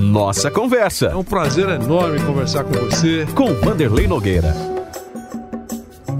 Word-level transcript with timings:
Nossa 0.00 0.50
Conversa. 0.50 1.06
É 1.08 1.14
um 1.14 1.22
prazer 1.22 1.68
enorme 1.68 2.18
conversar 2.24 2.64
com 2.64 2.72
você. 2.72 3.26
Com 3.34 3.52
Vanderlei 3.54 4.08
Nogueira. 4.08 4.54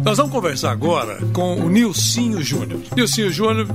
Nós 0.04 0.18
vamos 0.18 0.32
conversar 0.32 0.70
agora 0.70 1.18
com 1.32 1.56
o 1.56 1.68
Nilcinho 1.68 2.42
Júnior. 2.42 2.80
Nilcinho 2.94 3.30
Júnior, 3.30 3.66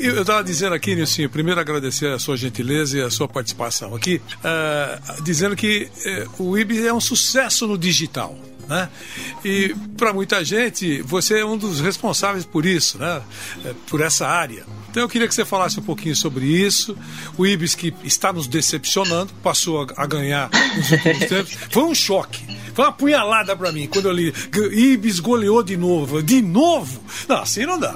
eu 0.00 0.20
estava 0.20 0.42
dizendo 0.42 0.74
aqui, 0.74 0.94
Nilcinho, 0.94 1.30
primeiro 1.30 1.60
agradecer 1.60 2.08
a 2.08 2.18
sua 2.18 2.36
gentileza 2.36 2.98
e 2.98 3.02
a 3.02 3.10
sua 3.10 3.28
participação 3.28 3.94
aqui, 3.94 4.20
uh, 4.38 5.22
dizendo 5.22 5.56
que 5.56 5.88
uh, 6.38 6.42
o 6.42 6.58
IB 6.58 6.86
é 6.86 6.92
um 6.92 7.00
sucesso 7.00 7.66
no 7.66 7.78
digital. 7.78 8.36
Né? 8.72 8.88
E 9.44 9.74
para 9.98 10.14
muita 10.14 10.42
gente, 10.42 11.02
você 11.02 11.40
é 11.40 11.44
um 11.44 11.58
dos 11.58 11.78
responsáveis 11.80 12.46
por 12.46 12.64
isso, 12.64 12.96
né? 12.96 13.20
É, 13.66 13.74
por 13.86 14.00
essa 14.00 14.26
área. 14.26 14.64
Então 14.90 15.02
eu 15.02 15.08
queria 15.08 15.28
que 15.28 15.34
você 15.34 15.44
falasse 15.44 15.78
um 15.78 15.82
pouquinho 15.82 16.16
sobre 16.16 16.46
isso. 16.46 16.96
O 17.36 17.46
Ibis 17.46 17.74
que 17.74 17.92
está 18.02 18.32
nos 18.32 18.46
decepcionando, 18.46 19.32
passou 19.42 19.86
a, 19.94 20.06
ganhar 20.06 20.50
nos 20.74 20.90
últimos 20.90 21.18
tempos. 21.28 21.52
Foi 21.70 21.84
um 21.84 21.94
choque. 21.94 22.44
Foi 22.74 22.84
uma 22.86 22.92
punhalada 22.92 23.54
para 23.54 23.70
mim 23.70 23.86
quando 23.86 24.06
eu 24.06 24.12
li. 24.12 24.32
Ibis 24.72 25.20
goleou 25.20 25.62
de 25.62 25.76
novo. 25.76 26.22
De 26.22 26.40
novo? 26.40 27.02
Não, 27.28 27.42
assim 27.42 27.66
não 27.66 27.78
dá. 27.78 27.94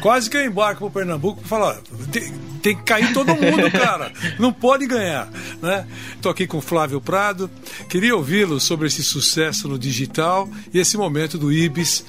Quase 0.00 0.28
que 0.28 0.36
eu 0.36 0.44
embarco 0.44 0.90
pro 0.90 1.00
Pernambuco 1.00 1.42
e 1.44 1.48
falar, 1.48 1.80
tem, 2.12 2.32
tem, 2.62 2.76
que 2.76 2.82
cair 2.82 3.12
todo 3.12 3.34
mundo, 3.34 3.70
cara. 3.72 4.12
Não 4.38 4.52
pode 4.52 4.86
ganhar, 4.86 5.30
né? 5.62 5.86
Tô 6.20 6.28
aqui 6.28 6.46
com 6.46 6.58
o 6.58 6.62
Flávio 6.62 7.00
Prado. 7.00 7.50
Queria 7.88 8.14
ouvi-lo 8.14 8.60
sobre 8.60 8.88
esse 8.88 9.02
sucesso 9.02 9.68
no 9.68 9.78
digital 9.78 10.48
e 10.72 10.78
esse 10.78 10.96
momento 10.96 11.38
do 11.38 11.52
Ibis. 11.52 12.04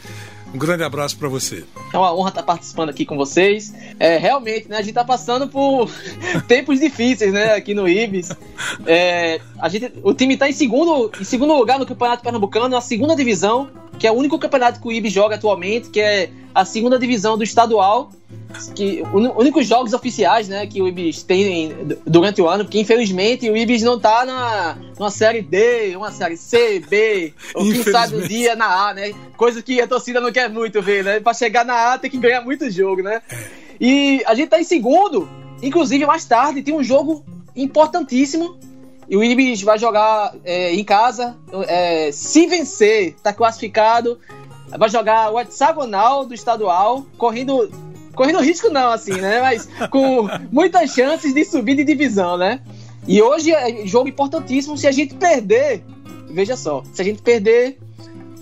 Um 0.53 0.57
grande 0.57 0.83
abraço 0.83 1.17
para 1.17 1.29
você. 1.29 1.63
É 1.93 1.97
uma 1.97 2.13
honra 2.13 2.29
estar 2.29 2.43
participando 2.43 2.89
aqui 2.89 3.05
com 3.05 3.15
vocês. 3.15 3.73
É, 3.97 4.17
realmente, 4.17 4.67
né, 4.67 4.75
a 4.77 4.81
gente 4.81 4.89
está 4.89 5.03
passando 5.03 5.47
por 5.47 5.89
tempos 6.47 6.79
difíceis, 6.79 7.31
né, 7.31 7.53
aqui 7.53 7.73
no 7.73 7.87
Ibis. 7.87 8.31
É, 8.85 9.39
a 9.59 9.69
gente, 9.69 9.93
o 10.03 10.13
time 10.13 10.33
está 10.33 10.49
em 10.49 10.53
segundo, 10.53 11.09
em 11.19 11.23
segundo 11.23 11.53
lugar 11.53 11.79
no 11.79 11.85
Campeonato 11.85 12.23
Pernambucano, 12.23 12.67
na 12.67 12.81
segunda 12.81 13.15
divisão, 13.15 13.69
que 13.97 14.05
é 14.05 14.11
o 14.11 14.15
único 14.15 14.37
campeonato 14.37 14.81
que 14.81 14.87
o 14.87 14.91
Ibis 14.91 15.13
joga 15.13 15.35
atualmente, 15.35 15.89
que 15.89 16.01
é 16.01 16.29
a 16.53 16.65
segunda 16.65 16.99
divisão 16.99 17.37
do 17.37 17.43
estadual, 17.43 18.11
que 18.67 19.03
únicos 19.13 19.67
jogos 19.67 19.93
oficiais, 19.93 20.47
né, 20.47 20.65
que 20.67 20.81
o 20.81 20.87
Ibis 20.87 21.23
tem 21.23 21.73
durante 22.05 22.41
o 22.41 22.47
ano, 22.47 22.63
porque 22.63 22.79
infelizmente 22.79 23.49
o 23.49 23.55
Ibis 23.55 23.81
não 23.81 23.99
tá 23.99 24.25
na 24.25 24.77
numa 24.97 25.11
série 25.11 25.41
D, 25.41 25.95
uma 25.95 26.11
série 26.11 26.37
C, 26.37 26.79
B, 26.79 27.33
ou 27.55 27.63
quem 27.63 27.83
sabe 27.83 28.15
um 28.15 28.21
dia 28.21 28.55
na 28.55 28.89
A, 28.89 28.93
né? 28.93 29.13
Coisa 29.35 29.61
que 29.61 29.81
a 29.81 29.87
torcida 29.87 30.21
não 30.21 30.31
quer 30.31 30.49
muito 30.49 30.81
ver, 30.81 31.03
né? 31.03 31.19
Para 31.19 31.33
chegar 31.33 31.65
na 31.65 31.93
A 31.93 31.97
tem 31.97 32.09
que 32.09 32.17
ganhar 32.17 32.41
muito 32.41 32.69
jogo, 32.69 33.01
né? 33.01 33.21
E 33.79 34.23
a 34.27 34.35
gente 34.35 34.49
tá 34.49 34.59
em 34.59 34.63
segundo, 34.63 35.27
inclusive 35.61 36.05
mais 36.05 36.25
tarde 36.25 36.61
tem 36.61 36.75
um 36.75 36.83
jogo 36.83 37.25
importantíssimo 37.55 38.57
e 39.09 39.17
o 39.17 39.23
Ibis 39.23 39.61
vai 39.61 39.79
jogar 39.79 40.35
é, 40.45 40.73
em 40.73 40.83
casa. 40.83 41.35
É, 41.67 42.11
se 42.11 42.45
vencer, 42.45 43.15
tá 43.23 43.33
classificado 43.33 44.19
vai 44.77 44.89
jogar 44.89 45.31
o 45.31 45.39
hexagonal 45.39 46.25
do 46.25 46.33
estadual, 46.33 47.05
correndo. 47.17 47.69
Correndo 48.13 48.39
risco 48.39 48.69
não, 48.69 48.91
assim, 48.91 49.13
né? 49.13 49.41
Mas 49.41 49.67
com 49.89 50.27
muitas 50.51 50.91
chances 50.91 51.33
de 51.33 51.45
subir 51.45 51.75
de 51.75 51.83
divisão, 51.83 52.37
né? 52.37 52.59
E 53.07 53.21
hoje 53.21 53.51
é 53.51 53.85
jogo 53.85 54.09
importantíssimo. 54.09 54.77
Se 54.77 54.87
a 54.87 54.91
gente 54.91 55.15
perder, 55.15 55.83
veja 56.29 56.55
só, 56.55 56.83
se 56.93 57.01
a 57.01 57.05
gente 57.05 57.21
perder, 57.21 57.79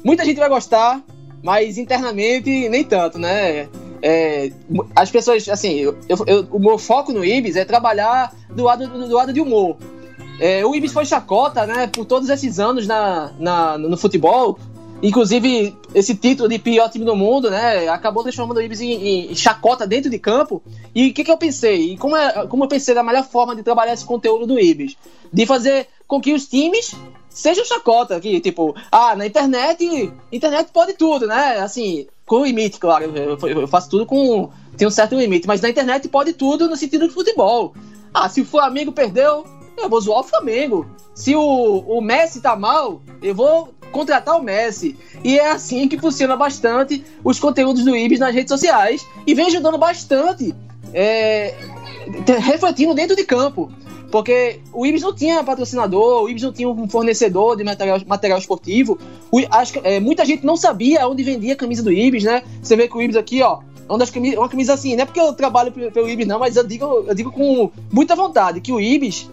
muita 0.04 0.26
gente 0.26 0.38
vai 0.38 0.50
gostar, 0.50 1.02
mas 1.44 1.78
internamente 1.78 2.70
nem 2.70 2.84
tanto, 2.84 3.18
né? 3.18 3.68
É, 4.02 4.52
as 4.96 5.12
pessoas, 5.12 5.48
assim, 5.50 5.74
eu, 5.74 5.98
eu, 6.08 6.48
o 6.52 6.60
meu 6.60 6.78
foco 6.78 7.12
no 7.12 7.24
Ibis 7.24 7.56
é 7.56 7.66
trabalhar 7.66 8.34
do 8.50 8.64
lado, 8.64 8.88
do 8.88 9.14
lado 9.14 9.34
de 9.34 9.42
humor. 9.42 9.78
É, 10.40 10.66
o 10.66 10.74
Ibis 10.74 10.94
foi 10.94 11.06
chacota, 11.06 11.66
né, 11.66 11.88
por 11.88 12.06
todos 12.06 12.30
esses 12.30 12.60
anos 12.60 12.88
na, 12.88 13.32
na, 13.38 13.78
no 13.78 13.98
futebol, 13.98 14.58
Inclusive, 15.02 15.76
esse 15.96 16.14
título 16.14 16.50
de 16.50 16.60
pior 16.60 16.90
time 16.90 17.06
do 17.06 17.16
mundo, 17.16 17.50
né? 17.50 17.88
Acabou 17.88 18.22
transformando 18.22 18.58
o 18.58 18.62
Ibis 18.62 18.82
em, 18.82 19.32
em 19.32 19.36
chacota 19.36 19.88
dentro 19.88 20.10
de 20.10 20.20
campo. 20.20 20.62
E 20.94 21.10
o 21.10 21.14
que, 21.14 21.24
que 21.24 21.32
eu 21.32 21.38
pensei? 21.38 21.94
E 21.94 21.98
como, 21.98 22.18
é, 22.18 22.46
como 22.48 22.66
eu 22.66 22.68
pensei 22.68 22.94
da 22.94 23.04
melhor 23.04 23.24
forma 23.24 23.56
de 23.56 23.64
trabalhar 23.64 23.94
esse 23.94 24.06
conteúdo 24.06 24.46
do 24.46 24.60
Ibis? 24.60 24.98
De 25.32 25.46
fazer 25.46 25.88
com 26.06 26.20
que 26.20 26.34
os 26.34 26.48
times 26.48 26.94
sejam 27.30 27.64
chacota. 27.64 28.20
Que, 28.20 28.42
tipo, 28.42 28.76
ah, 28.92 29.16
na 29.16 29.26
internet, 29.26 30.12
internet 30.32 30.70
pode 30.74 30.94
tudo, 30.94 31.26
né? 31.28 31.60
Assim, 31.60 32.06
com 32.26 32.44
limite, 32.44 32.78
claro. 32.78 33.06
Eu, 33.16 33.38
eu 33.48 33.68
faço 33.68 33.90
tudo 33.90 34.06
com. 34.06 34.50
Tem 34.76 34.88
um 34.88 34.92
certo 34.92 35.16
limite. 35.16 35.48
Mas 35.48 35.62
na 35.62 35.70
internet 35.70 36.10
pode 36.10 36.34
tudo 36.34 36.68
no 36.68 36.76
sentido 36.76 37.08
de 37.08 37.14
futebol. 37.14 37.74
Ah, 38.14 38.28
se 38.28 38.42
o 38.42 38.46
Flamengo 38.46 38.92
perdeu, 38.92 39.46
eu 39.82 39.90
vou 39.90 40.02
zoar 40.02 40.20
o 40.20 40.24
Flamengo. 40.24 40.86
Se 41.14 41.36
o, 41.36 41.42
o 41.42 42.02
Messi 42.02 42.42
tá 42.42 42.56
mal, 42.56 43.02
eu 43.22 43.36
vou 43.36 43.74
contratar 43.92 44.38
o 44.38 44.44
Messi. 44.44 44.98
E 45.24 45.38
é 45.38 45.52
assim 45.52 45.88
que 45.88 45.98
funciona 45.98 46.36
bastante 46.36 47.04
os 47.24 47.40
conteúdos 47.40 47.84
do 47.84 47.96
Ibis 47.96 48.20
nas 48.20 48.34
redes 48.34 48.50
sociais 48.50 49.06
e 49.26 49.34
vem 49.34 49.48
ajudando 49.48 49.78
bastante, 49.78 50.56
é, 50.94 51.56
refletindo 52.40 52.94
dentro 52.94 53.16
de 53.16 53.24
campo. 53.24 53.72
Porque 54.12 54.60
o 54.74 54.86
Ibis 54.86 55.04
não 55.04 55.14
tinha 55.14 55.44
patrocinador, 55.44 56.24
o 56.24 56.30
Ibis 56.30 56.42
não 56.42 56.52
tinha 56.52 56.68
um 56.68 56.90
fornecedor 56.90 57.56
de 57.56 57.64
material, 57.64 58.00
material 58.08 58.40
esportivo. 58.40 58.98
O, 59.32 59.40
é, 59.84 60.00
muita 60.00 60.26
gente 60.26 60.44
não 60.44 60.58
sabia 60.58 61.08
onde 61.08 61.22
vendia 61.22 61.54
a 61.54 61.56
camisa 61.56 61.84
do 61.84 61.92
Ibis, 61.92 62.24
né? 62.24 62.42
Você 62.62 62.76
vê 62.76 62.88
que 62.88 62.98
o 62.98 63.02
Ibis 63.02 63.16
aqui, 63.16 63.44
ó, 63.44 63.60
é 63.88 63.92
uma, 63.92 64.00
das 64.00 64.10
camisas, 64.10 64.38
uma 64.40 64.50
camisa 64.50 64.74
assim, 64.74 64.96
não 64.96 65.04
é 65.04 65.06
porque 65.06 65.20
eu 65.20 65.34
trabalho 65.34 65.72
pelo 65.72 66.10
Ibis, 66.10 66.28
não, 66.28 66.40
mas 66.40 66.56
eu 66.56 66.66
digo, 66.66 66.86
eu 67.08 67.14
digo 67.14 67.32
com 67.32 67.72
muita 67.92 68.16
vontade 68.16 68.62
que 68.62 68.72
o 68.72 68.80
Ibis 68.80 69.30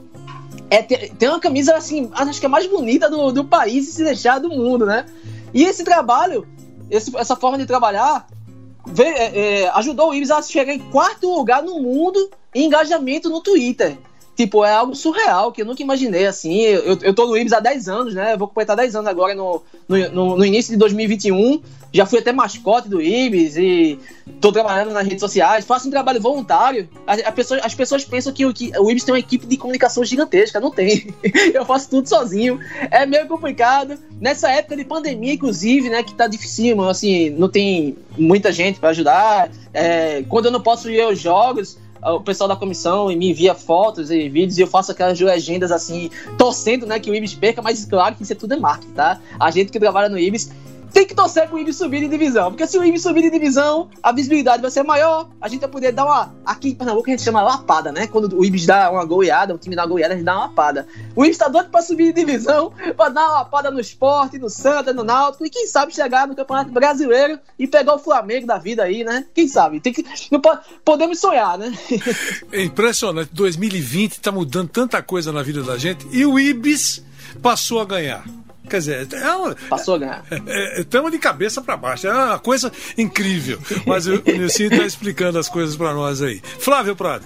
é, 0.71 0.83
tem 0.83 1.29
uma 1.29 1.41
camisa 1.41 1.77
assim, 1.77 2.11
acho 2.13 2.41
que 2.41 2.47
é 2.47 2.49
a 2.49 2.51
mais 2.51 2.67
bonita 2.67 3.09
do, 3.09 3.31
do 3.31 3.45
país 3.45 3.89
e 3.89 3.93
se 3.93 4.05
deixar 4.05 4.39
do 4.39 4.49
mundo, 4.49 4.85
né? 4.85 5.07
E 5.55 5.65
esse 5.65 5.85
trabalho, 5.85 6.47
esse, 6.91 7.17
essa 7.17 7.37
forma 7.37 7.59
de 7.59 7.67
trabalhar, 7.67 8.27
veio, 8.87 9.17
é, 9.17 9.39
é, 9.63 9.69
ajudou 9.71 10.11
o 10.11 10.15
Ibis 10.15 10.31
a 10.31 10.43
chegar 10.43 10.73
em 10.73 10.79
quarto 10.79 11.33
lugar 11.33 11.63
no 11.63 11.81
mundo 11.81 12.31
em 12.55 12.67
engajamento 12.67 13.29
no 13.29 13.41
Twitter. 13.41 13.97
Tipo, 14.37 14.67
é 14.67 14.71
algo 14.71 14.95
surreal 14.95 15.51
que 15.51 15.63
eu 15.63 15.67
nunca 15.67 15.83
imaginei, 15.83 16.27
assim. 16.27 16.61
Eu, 16.61 16.99
eu 17.01 17.15
tô 17.15 17.27
no 17.27 17.39
Ibis 17.39 17.55
há 17.55 17.61
10 17.61 17.89
anos, 17.89 18.15
né? 18.15 18.35
Eu 18.35 18.39
vou 18.39 18.47
completar 18.47 18.77
10 18.77 18.95
anos 18.95 19.09
agora 19.09 19.35
no, 19.35 19.63
no, 19.89 20.37
no, 20.37 20.45
início 20.45 20.71
de 20.71 20.79
2021. 20.79 21.63
Já 21.91 22.05
fui 22.05 22.19
até 22.19 22.33
mascote 22.33 22.87
do 22.87 23.01
Ibis 23.01 23.57
e 23.57 23.99
tô 24.39 24.53
trabalhando 24.53 24.93
nas 24.93 25.07
redes 25.07 25.21
sociais. 25.21 25.65
Faço 25.65 25.89
um 25.89 25.91
trabalho 25.91 26.21
voluntário. 26.21 26.87
As, 27.07 27.21
as, 27.21 27.35
pessoas, 27.35 27.61
as 27.65 27.75
pessoas 27.75 28.05
pensam 28.05 28.31
que 28.31 28.45
o, 28.45 28.53
que 28.53 28.71
o 28.79 28.91
Ibis 28.91 29.05
tem 29.05 29.15
uma 29.15 29.19
equipe 29.19 29.47
de 29.47 29.57
comunicação 29.57 30.05
gigantesca. 30.05 30.61
Não 30.61 30.71
tem. 30.71 31.15
eu 31.55 31.65
faço 31.65 31.89
tudo 31.89 32.07
sozinho. 32.07 32.61
É 32.91 33.07
meio 33.07 33.27
complicado. 33.27 33.99
Nessa 34.21 34.51
época 34.51 34.77
de 34.77 34.85
pandemia, 34.85 35.33
inclusive, 35.33 35.89
né? 35.89 36.03
Que 36.03 36.13
tá 36.13 36.27
difícil, 36.27 36.87
assim, 36.87 37.31
não 37.31 37.49
tem 37.49 37.97
muita 38.19 38.53
gente 38.53 38.79
para 38.79 38.91
ajudar. 38.91 39.51
É, 39.73 40.23
quando 40.29 40.47
eu 40.47 40.53
não 40.53 40.61
posso 40.61 40.91
ir 40.91 41.01
aos 41.01 41.19
jogos 41.19 41.79
o 42.15 42.21
pessoal 42.21 42.49
da 42.49 42.57
comissão 42.57 43.09
me 43.09 43.31
envia 43.31 43.55
fotos 43.55 44.11
e 44.11 44.29
vídeos 44.29 44.59
e 44.59 44.61
eu 44.61 44.67
faço 44.67 44.93
aquelas 44.93 45.19
legendas 45.19 45.73
assim, 45.73 46.11
torcendo, 46.39 46.87
né, 46.87 46.99
que 47.01 47.11
o 47.11 47.15
Ibis 47.15 47.35
perca, 47.35 47.61
mas 47.61 47.85
claro 47.85 48.15
que 48.15 48.23
isso 48.23 48.33
é 48.33 48.37
tudo 48.37 48.55
é 48.55 48.57
marketing, 48.57 48.93
tá? 48.93 49.21
A 49.39 49.51
gente 49.51 49.73
que 49.73 49.81
trabalha 49.81 50.09
no 50.09 50.19
Ibis 50.19 50.51
tem 50.97 51.07
que 51.07 51.15
torcer 51.15 51.47
pro 51.47 51.59
Ibis 51.59 51.77
subir 51.77 52.01
de 52.01 52.09
divisão. 52.09 52.51
Porque 52.51 52.67
se 52.67 52.79
o 52.79 52.83
Ibis 52.83 53.03
subir 53.03 53.21
de 53.21 53.31
divisão, 53.31 53.91
a 54.03 54.13
visibilidade 54.13 54.63
vai 54.63 54.71
ser 54.71 54.83
maior. 54.83 55.29
A 55.39 55.47
gente 55.47 55.61
vai 55.61 55.69
poder 55.69 55.93
dar 55.93 56.07
uma. 56.07 56.35
Aqui 56.43 56.71
em 56.71 56.75
Pernambuco 56.75 57.07
a 57.07 57.11
gente 57.11 57.23
chama 57.23 57.43
lapada, 57.43 57.93
né? 57.93 58.07
Quando 58.07 58.35
o 58.35 58.43
Ibis 58.43 58.65
dá 58.65 58.91
uma 58.91 59.05
goleada, 59.05 59.55
o 59.55 59.59
time 59.59 59.77
dá 59.77 59.83
uma 59.83 59.89
goleada, 59.89 60.15
a 60.15 60.17
gente 60.17 60.25
dá 60.25 60.35
uma 60.35 60.47
lapada. 60.47 60.89
O 61.15 61.23
Ibis 61.23 61.37
tá 61.37 61.49
doido 61.49 61.69
pra 61.69 61.83
subir 61.83 62.15
de 62.15 62.25
divisão, 62.25 62.73
pra 62.97 63.11
dar 63.11 63.27
uma 63.27 63.33
lapada 63.41 63.71
no 63.71 63.79
esporte, 63.79 64.39
no 64.39 64.49
Santa, 64.49 64.95
no 64.95 65.05
Náutico, 65.05 65.45
e 65.45 65.51
quem 65.51 65.67
sabe 65.67 65.95
chegar 65.95 66.27
no 66.27 66.35
Campeonato 66.35 66.71
Brasileiro 66.71 67.39
e 67.59 67.67
pegar 67.67 67.97
o 67.97 67.99
Flamengo 67.99 68.47
da 68.47 68.57
vida 68.57 68.83
aí, 68.83 69.05
né? 69.05 69.27
Quem 69.35 69.47
sabe? 69.47 69.81
Tem 69.81 69.93
que, 69.93 70.03
não 70.33 70.41
pode, 70.41 70.63
podemos 70.83 71.21
sonhar, 71.21 71.59
né? 71.59 71.77
É 72.51 72.63
impressionante. 72.63 73.31
2020 73.35 74.19
tá 74.19 74.33
mudando 74.33 74.71
tanta 74.71 75.03
coisa 75.03 75.31
na 75.31 75.43
vida 75.43 75.63
da 75.63 75.77
gente 75.77 76.07
e 76.11 76.25
o 76.25 76.39
Ibis 76.39 77.05
passou 77.43 77.81
a 77.81 77.85
ganhar. 77.85 78.25
Quer 78.69 78.79
dizer, 78.79 79.09
é 79.13 79.33
uma, 79.33 79.55
passou 79.69 79.95
a 79.95 79.99
ganhar. 79.99 80.25
Estamos 80.79 81.07
é, 81.07 81.15
é, 81.15 81.17
de 81.17 81.19
cabeça 81.19 81.61
para 81.61 81.77
baixo. 81.77 82.07
É 82.07 82.13
uma 82.13 82.39
coisa 82.39 82.73
incrível. 82.97 83.59
Mas 83.87 84.07
o, 84.07 84.15
o 84.15 84.33
Nilcinho 84.33 84.73
está 84.73 84.85
explicando 84.85 85.39
as 85.39 85.49
coisas 85.49 85.77
para 85.77 85.95
nós 85.95 86.21
aí. 86.23 86.41
Flávio 86.59 86.97
Prado. 86.97 87.25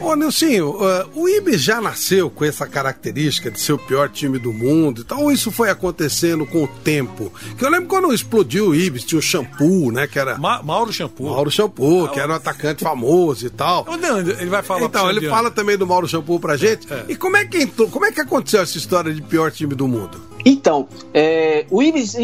Ô, 0.00 0.14
Nilcinho, 0.14 0.70
uh, 0.70 1.08
o 1.14 1.28
Ibis 1.28 1.62
já 1.62 1.80
nasceu 1.80 2.30
com 2.30 2.44
essa 2.44 2.66
característica 2.66 3.50
de 3.50 3.60
ser 3.60 3.72
o 3.72 3.78
pior 3.78 4.08
time 4.08 4.38
do 4.38 4.52
mundo 4.52 5.00
e 5.00 5.04
tal, 5.04 5.22
ou 5.22 5.32
isso 5.32 5.50
foi 5.50 5.70
acontecendo 5.70 6.46
com 6.46 6.64
o 6.64 6.68
tempo? 6.68 7.32
Que 7.56 7.64
eu 7.64 7.70
lembro 7.70 7.88
quando 7.88 8.12
explodiu 8.12 8.68
o 8.68 8.74
Ibis, 8.74 9.04
tinha 9.04 9.18
o 9.18 9.22
Shampoo, 9.22 9.90
né? 9.90 10.06
Que 10.06 10.18
era. 10.18 10.38
Ma 10.38 10.62
Mauro 10.62 10.92
Shampoo. 10.92 11.30
Mauro 11.30 11.50
Shampoo, 11.50 12.08
que 12.08 12.20
era 12.20 12.32
um 12.32 12.36
atacante 12.36 12.84
famoso 12.84 13.46
e 13.46 13.50
tal. 13.50 13.86
Não, 14.00 14.18
ele 14.18 14.46
vai 14.46 14.62
falar 14.62 14.86
Então, 14.86 15.08
ele 15.10 15.28
fala 15.28 15.50
também 15.50 15.76
do 15.76 15.86
Mauro 15.86 16.08
Shampoo 16.08 16.38
pra 16.38 16.56
gente. 16.56 16.92
É. 16.92 17.04
E 17.08 17.16
como 17.16 17.36
é, 17.36 17.44
que 17.44 17.58
entrou, 17.58 17.88
como 17.88 18.04
é 18.04 18.12
que 18.12 18.20
aconteceu 18.20 18.60
essa 18.60 18.76
história 18.76 19.12
de 19.12 19.22
pior 19.22 19.50
time 19.50 19.74
do 19.74 19.86
mundo? 19.88 20.31
Então, 20.44 20.88
é, 21.14 21.66
o 21.70 21.82
Ibis, 21.82 22.16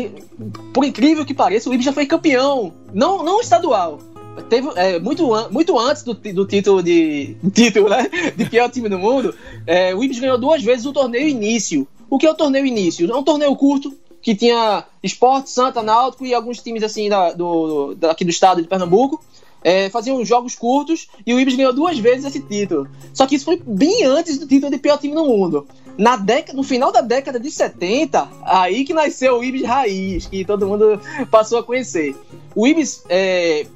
por 0.73 0.85
incrível 0.85 1.25
que 1.25 1.35
pareça, 1.35 1.71
o 1.71 1.75
Ibis 1.75 1.85
já 1.85 1.93
foi 1.93 2.07
campeão, 2.07 2.73
não, 2.93 3.23
não 3.23 3.41
estadual, 3.41 4.01
teve 4.49 4.69
é, 4.77 4.99
muito, 4.99 5.35
an 5.35 5.49
muito 5.51 5.79
antes 5.79 6.03
do, 6.03 6.15
do 6.15 6.47
título 6.47 6.83
de 6.83 7.37
título, 7.53 7.89
né, 7.89 8.09
de 8.37 8.45
pior 8.47 8.71
time 8.71 8.89
do 8.89 8.99
mundo, 8.99 9.35
é, 9.67 9.95
o 9.95 10.03
Ibis 10.03 10.19
ganhou 10.19 10.39
duas 10.39 10.63
vezes 10.63 10.87
o 10.87 10.93
torneio 10.93 11.29
início. 11.29 11.87
O 12.11 12.19
que 12.19 12.27
é 12.27 12.31
o 12.31 12.35
torneio 12.35 12.65
início? 12.65 13.11
É 13.11 13.15
um 13.15 13.23
torneio 13.23 13.55
curto 13.55 13.93
que 14.23 14.35
tinha 14.35 14.85
Esporte, 15.03 15.51
Santa, 15.51 15.83
Náutico 15.83 16.25
e 16.25 16.35
alguns 16.35 16.61
times 16.61 16.83
assim 16.83 17.09
da, 17.09 17.33
do, 17.33 17.95
daqui 17.95 18.25
do 18.25 18.31
estado 18.31 18.63
de 18.63 18.69
Pernambuco. 18.69 19.23
É, 19.63 19.91
faziam 19.91 20.25
jogos 20.25 20.55
curtos 20.55 21.09
e 21.27 21.35
o 21.35 21.41
Ibis 21.41 21.57
ganhou 21.57 21.73
duas 21.73 21.99
vezes 21.99 22.25
esse 22.25 22.41
título. 22.41 22.89
Só 23.13 23.27
que 23.27 23.35
isso 23.35 23.45
foi 23.45 23.61
bem 23.65 24.05
antes 24.05 24.39
do 24.39 24.47
título 24.47 24.71
de 24.71 24.79
pior 24.79 24.99
time 24.99 25.15
no 25.15 25.27
mundo. 25.27 25.67
Na 25.99 26.17
década, 26.17 26.57
no 26.57 26.63
final 26.63 26.93
da 26.93 27.01
década 27.01 27.41
de 27.41 27.51
70, 27.51 28.29
aí 28.45 28.85
que 28.85 28.95
nasceu 28.95 29.39
o 29.39 29.45
Ibis 29.45 29.65
Raiz, 29.65 30.27
que 30.27 30.45
todo 30.45 30.67
mundo 30.67 31.01
passou 31.29 31.59
a 31.59 31.63
conhecer. 31.65 32.15
O 32.55 32.69
Ibis 32.69 33.03
é, 33.09 33.67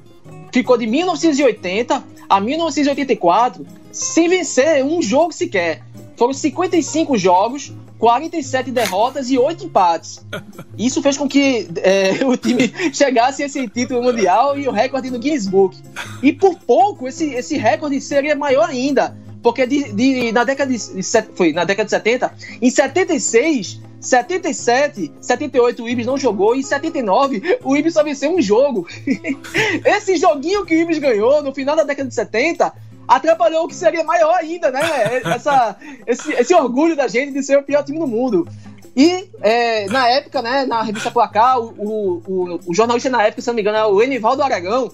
ficou 0.53 0.77
de 0.77 0.87
1980 0.87 2.01
a 2.29 2.39
1984 2.39 3.65
sem 3.91 4.29
vencer 4.29 4.85
um 4.85 5.01
jogo 5.01 5.33
sequer. 5.33 5.83
Foram 6.15 6.33
55 6.33 7.17
jogos, 7.17 7.73
47 7.99 8.71
derrotas 8.71 9.29
e 9.29 9.37
8 9.37 9.65
empates. 9.65 10.25
Isso 10.77 11.01
fez 11.01 11.17
com 11.17 11.27
que 11.27 11.67
é, 11.81 12.23
o 12.25 12.37
time 12.37 12.71
chegasse 12.93 13.43
a 13.43 13.47
esse 13.47 13.67
título 13.67 14.01
mundial 14.01 14.57
e 14.57 14.67
o 14.67 14.71
recorde 14.71 15.11
no 15.11 15.19
Guinness 15.19 15.47
Book. 15.47 15.77
E 16.21 16.31
por 16.31 16.57
pouco 16.59 17.07
esse, 17.07 17.33
esse 17.33 17.57
recorde 17.57 17.99
seria 17.99 18.35
maior 18.35 18.69
ainda, 18.69 19.17
porque 19.43 19.67
de, 19.67 19.91
de, 19.91 20.31
na, 20.31 20.45
década 20.45 20.71
de, 20.71 20.79
foi 21.35 21.51
na 21.51 21.65
década 21.65 21.83
de 21.83 21.91
70, 21.91 22.33
em 22.61 22.69
76, 22.69 23.81
77, 23.99 25.11
78 25.19 25.83
o 25.83 25.89
Ibis 25.89 26.05
não 26.05 26.17
jogou, 26.17 26.55
e 26.55 26.59
em 26.59 26.63
79 26.63 27.59
o 27.61 27.75
Ibis 27.75 27.93
só 27.93 28.03
venceu 28.03 28.33
um 28.33 28.41
jogo. 28.41 28.87
Esse 29.85 30.15
joguinho 30.15 30.65
que 30.65 30.75
o 30.75 30.79
Ibis 30.79 30.97
ganhou 30.97 31.43
no 31.43 31.53
final 31.53 31.75
da 31.75 31.83
década 31.83 32.07
de 32.07 32.15
70 32.15 32.71
atrapalhou 33.05 33.65
o 33.65 33.67
que 33.67 33.75
seria 33.75 34.03
maior 34.03 34.33
ainda, 34.35 34.71
né? 34.71 34.79
Essa, 35.25 35.75
esse, 36.07 36.31
esse 36.33 36.55
orgulho 36.55 36.95
da 36.95 37.09
gente 37.09 37.33
de 37.33 37.43
ser 37.43 37.57
o 37.57 37.63
pior 37.63 37.83
time 37.83 37.99
do 37.99 38.07
mundo. 38.07 38.47
E 38.95 39.29
é, 39.41 39.87
na 39.87 40.07
época, 40.07 40.41
né, 40.41 40.65
na 40.65 40.83
revista 40.83 41.11
Placar, 41.11 41.59
o, 41.59 42.21
o, 42.25 42.59
o, 42.65 42.73
jornalista 42.73 43.09
na 43.09 43.23
época, 43.23 43.41
se 43.41 43.47
não 43.47 43.55
me 43.55 43.61
engano, 43.61 43.77
é 43.77 43.85
o 43.85 44.01
Enivaldo 44.01 44.43
Aragão, 44.43 44.91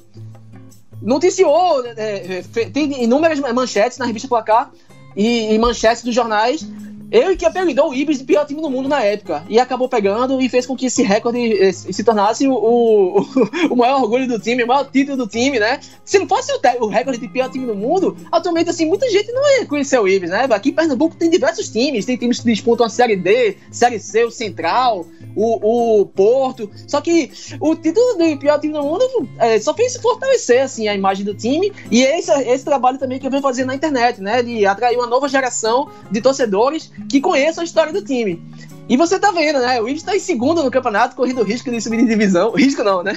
noticiou, 1.01 1.86
é, 1.86 2.44
é 2.56 2.66
tem 2.69 3.04
inúmeras 3.04 3.40
manchetes 3.40 3.98
na 3.98 4.06
revista 4.06 4.28
Placar 4.28 4.72
e, 5.16 5.54
e 5.54 5.60
manchetes 5.60 6.04
dos 6.04 6.13
jornais 6.13 6.66
ele 7.11 7.35
que 7.35 7.45
apelidou 7.45 7.89
o 7.89 7.94
Ibis 7.94 8.19
de 8.19 8.23
pior 8.23 8.45
time 8.45 8.61
do 8.61 8.69
mundo 8.69 8.88
na 8.88 9.03
época. 9.03 9.44
E 9.50 9.59
acabou 9.59 9.89
pegando 9.89 10.39
e 10.41 10.47
fez 10.47 10.65
com 10.65 10.75
que 10.75 10.85
esse 10.85 11.01
recorde 11.01 11.73
se 11.73 12.03
tornasse 12.03 12.47
o, 12.47 12.53
o, 12.53 13.21
o 13.71 13.75
maior 13.75 14.01
orgulho 14.01 14.27
do 14.27 14.39
time, 14.39 14.63
o 14.63 14.67
maior 14.67 14.89
título 14.89 15.17
do 15.17 15.27
time, 15.27 15.59
né? 15.59 15.79
Se 16.06 16.19
não 16.19 16.27
fosse 16.27 16.51
o, 16.51 16.59
o, 16.81 16.88
recorde 16.88 17.19
de 17.19 17.27
pior 17.27 17.50
time 17.50 17.65
do 17.65 17.75
mundo, 17.75 18.15
atualmente, 18.31 18.69
assim, 18.69 18.85
muita 18.85 19.09
gente 19.09 19.31
não 19.31 19.41
ia 19.57 19.65
conhecer 19.65 20.00
o 20.00 20.07
Ibis, 20.07 20.29
né? 20.29 20.47
Aqui 20.50 20.69
em 20.69 20.73
Pernambuco 20.73 21.15
tem 21.15 21.29
diversos 21.29 21.69
times. 21.69 22.06
Tem 22.06 22.17
times 22.17 22.39
que 22.39 22.45
disputam 22.45 22.85
a 22.85 22.89
Série 22.89 23.15
D, 23.15 23.57
Série 23.71 24.00
C, 24.00 24.23
o 24.25 24.31
Central, 24.31 25.06
o, 25.35 26.01
o 26.01 26.06
Porto. 26.06 26.69
Só 26.88 27.01
que 27.01 27.31
o 27.59 27.75
título 27.75 28.17
do 28.17 28.38
pior 28.38 28.59
time 28.59 28.73
do 28.73 28.83
mundo 28.83 29.03
é, 29.38 29.59
só 29.59 29.73
fez 29.73 29.97
fortalecer, 29.97 30.61
assim, 30.61 30.88
a 30.88 30.94
imagem 30.94 31.25
do 31.25 31.33
time. 31.33 31.71
E 31.89 32.03
esse, 32.03 32.31
esse 32.31 32.63
trabalho 32.63 32.97
também 32.97 33.19
que 33.19 33.25
eu 33.25 33.31
venho 33.31 33.41
fazer 33.41 33.65
na 33.65 33.73
internet, 33.73 34.21
né? 34.21 34.44
De 34.44 34.65
atrair 34.65 34.97
uma 34.97 35.07
nova 35.07 35.27
geração 35.27 35.89
de 36.11 36.21
torcedores 36.21 36.91
que 37.07 37.22
conheçam 37.22 37.62
a 37.62 37.66
história 37.66 37.94
do 37.94 38.04
time. 38.04 38.42
E 38.90 38.98
você 38.98 39.19
tá 39.19 39.31
vendo, 39.31 39.60
né? 39.60 39.80
O 39.80 39.88
Ibis 39.88 40.01
tá 40.01 40.16
em 40.16 40.19
segundo 40.19 40.63
no 40.63 40.72
campeonato, 40.72 41.16
correndo 41.16 41.44
risco 41.44 41.69
de 41.69 41.80
subir 41.80 41.98
de 41.98 42.07
divisão. 42.07 42.51
Risco 42.57 42.84
não, 42.84 43.04
né? 43.04 43.13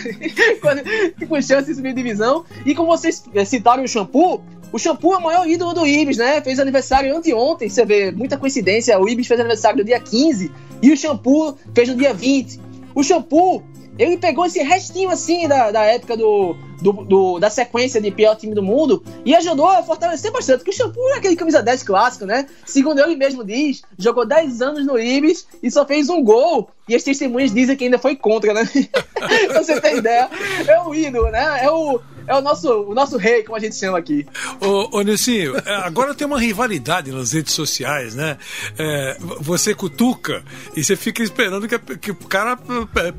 Com 1.26 1.40
chance 1.40 1.67
de 1.67 1.75
subir 1.75 1.94
de 1.94 2.02
divisão. 2.02 2.44
E 2.67 2.75
como 2.75 2.88
vocês 2.88 3.25
eh, 3.34 3.44
citaram 3.46 3.82
o 3.82 3.88
Shampoo, 3.88 4.44
o 4.70 4.79
Shampoo 4.79 5.14
é 5.14 5.17
o 5.17 5.23
maior 5.23 5.49
ídolo 5.49 5.73
do 5.73 5.87
Ibis, 5.87 6.19
né? 6.19 6.43
Fez 6.43 6.58
aniversário 6.58 7.17
anteontem, 7.17 7.70
você 7.70 7.87
vê, 7.87 8.11
muita 8.11 8.37
coincidência. 8.37 9.00
O 9.00 9.08
Ibis 9.08 9.26
fez 9.26 9.40
aniversário 9.40 9.79
no 9.79 9.85
dia 9.85 9.99
15 9.99 10.52
e 10.82 10.93
o 10.93 10.96
Shampoo 10.96 11.56
fez 11.75 11.88
no 11.88 11.96
dia 11.96 12.12
20. 12.12 12.61
O 12.94 13.02
Shampoo 13.02 13.62
ele 13.98 14.16
pegou 14.16 14.46
esse 14.46 14.62
restinho 14.62 15.10
assim 15.10 15.46
da, 15.46 15.70
da 15.70 15.82
época 15.82 16.16
do, 16.16 16.56
do, 16.80 16.92
do, 16.92 17.38
da 17.38 17.50
sequência 17.50 18.00
de 18.00 18.10
pior 18.10 18.34
time 18.36 18.54
do 18.54 18.62
mundo 18.62 19.02
e 19.24 19.34
ajudou 19.34 19.66
a 19.66 19.82
fortalecer 19.82 20.32
bastante. 20.32 20.58
Porque 20.58 20.70
o 20.70 20.74
Shampoo 20.74 21.08
é 21.10 21.18
aquele 21.18 21.36
camisa 21.36 21.62
10 21.62 21.82
clássico, 21.82 22.24
né? 22.24 22.46
Segundo 22.64 23.00
ele 23.00 23.16
mesmo 23.16 23.44
diz, 23.44 23.82
jogou 23.98 24.26
10 24.26 24.62
anos 24.62 24.86
no 24.86 24.98
Ibis 24.98 25.46
e 25.62 25.70
só 25.70 25.84
fez 25.84 26.08
um 26.08 26.22
gol. 26.22 26.70
E 26.88 26.94
as 26.94 27.02
testemunhas 27.02 27.52
dizem 27.52 27.76
que 27.76 27.84
ainda 27.84 27.98
foi 27.98 28.16
contra, 28.16 28.52
né? 28.52 28.68
pra 29.48 29.62
você 29.62 29.80
ter 29.80 29.96
ideia. 29.96 30.28
É 30.66 30.80
o 30.80 30.94
ídolo, 30.94 31.30
né? 31.30 31.64
É 31.64 31.70
o, 31.70 32.00
é 32.26 32.34
o 32.34 32.40
nosso, 32.40 32.82
o 32.82 32.94
nosso 32.94 33.16
rei, 33.16 33.42
como 33.42 33.56
a 33.56 33.60
gente 33.60 33.76
chama 33.76 33.98
aqui. 33.98 34.26
Ô, 34.60 34.98
ô 34.98 35.02
Nissinho, 35.02 35.56
é, 35.56 35.74
agora 35.76 36.14
tem 36.14 36.26
uma 36.26 36.40
rivalidade 36.40 37.10
nas 37.10 37.32
redes 37.32 37.52
sociais, 37.52 38.14
né? 38.14 38.36
É, 38.78 39.16
você 39.40 39.74
cutuca 39.74 40.42
e 40.76 40.82
você 40.82 40.96
fica 40.96 41.22
esperando 41.22 41.69
que, 41.69 41.78
que, 41.96 42.10
o 42.10 42.14
cara 42.14 42.58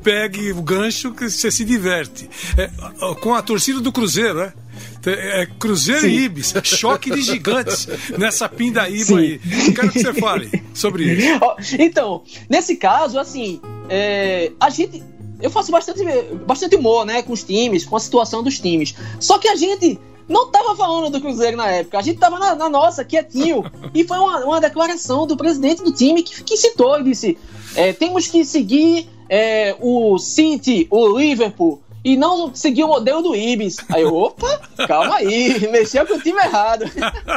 pegue 0.02 0.52
o 0.52 0.62
gancho 0.62 1.12
que 1.12 1.28
você 1.28 1.50
se 1.50 1.64
diverte. 1.64 2.28
É, 2.56 2.70
com 3.20 3.34
a 3.34 3.42
torcida 3.42 3.80
do 3.80 3.92
Cruzeiro, 3.92 4.34
né? 4.34 4.52
É 5.06 5.46
Cruzeiro 5.46 6.00
Sim. 6.00 6.08
e 6.08 6.24
Ibis, 6.24 6.54
choque 6.64 7.10
de 7.10 7.20
gigantes 7.20 7.86
nessa 8.18 8.48
pindaíba 8.48 9.04
Sim. 9.04 9.18
aí. 9.18 9.40
Quero 9.74 9.92
que 9.92 10.00
você 10.00 10.14
fale 10.14 10.62
sobre 10.72 11.04
isso. 11.12 11.24
Então, 11.78 12.22
nesse 12.48 12.76
caso, 12.76 13.18
assim, 13.18 13.60
é, 13.88 14.50
a 14.58 14.70
gente 14.70 15.02
eu 15.40 15.50
faço 15.50 15.70
bastante, 15.70 16.02
bastante 16.46 16.76
humor, 16.76 17.04
né, 17.04 17.22
com 17.22 17.32
os 17.32 17.42
times, 17.42 17.84
com 17.84 17.96
a 17.96 18.00
situação 18.00 18.42
dos 18.42 18.58
times. 18.58 18.94
Só 19.20 19.38
que 19.38 19.48
a 19.48 19.56
gente 19.56 19.98
não 20.28 20.50
tava 20.50 20.74
falando 20.74 21.10
do 21.10 21.20
Cruzeiro 21.20 21.56
na 21.56 21.68
época, 21.68 21.98
a 21.98 22.02
gente 22.02 22.18
tava 22.18 22.38
na, 22.38 22.54
na 22.54 22.68
nossa, 22.68 23.04
quietinho. 23.04 23.64
E 23.92 24.04
foi 24.04 24.18
uma, 24.18 24.44
uma 24.44 24.60
declaração 24.60 25.26
do 25.26 25.36
presidente 25.36 25.82
do 25.82 25.92
time 25.92 26.22
que, 26.22 26.42
que 26.42 26.56
citou 26.56 26.98
e 27.00 27.04
disse: 27.04 27.38
é, 27.74 27.92
temos 27.92 28.28
que 28.28 28.44
seguir 28.44 29.08
é, 29.28 29.76
o 29.80 30.18
City, 30.18 30.86
o 30.90 31.18
Liverpool, 31.18 31.80
e 32.04 32.16
não 32.16 32.54
seguir 32.54 32.84
o 32.84 32.88
modelo 32.88 33.22
do 33.22 33.34
Ibis. 33.34 33.78
Aí 33.88 34.02
eu, 34.02 34.14
opa, 34.14 34.60
calma 34.86 35.16
aí, 35.16 35.58
mexeu 35.72 36.06
com 36.06 36.14
o 36.14 36.20
time 36.20 36.38
errado. 36.38 36.84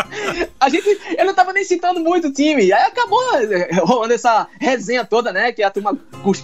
a 0.59 0.69
gente, 0.69 0.99
eu 1.17 1.25
não 1.25 1.33
tava 1.33 1.53
nem 1.53 1.63
citando 1.63 2.01
muito 2.01 2.27
o 2.27 2.33
time. 2.33 2.73
Aí 2.73 2.83
acabou 2.83 3.21
é, 3.35 3.69
rolando 3.79 4.13
essa 4.13 4.47
resenha 4.59 5.05
toda, 5.05 5.31
né? 5.31 5.53
Que 5.53 5.63
a 5.63 5.71
turma 5.71 5.97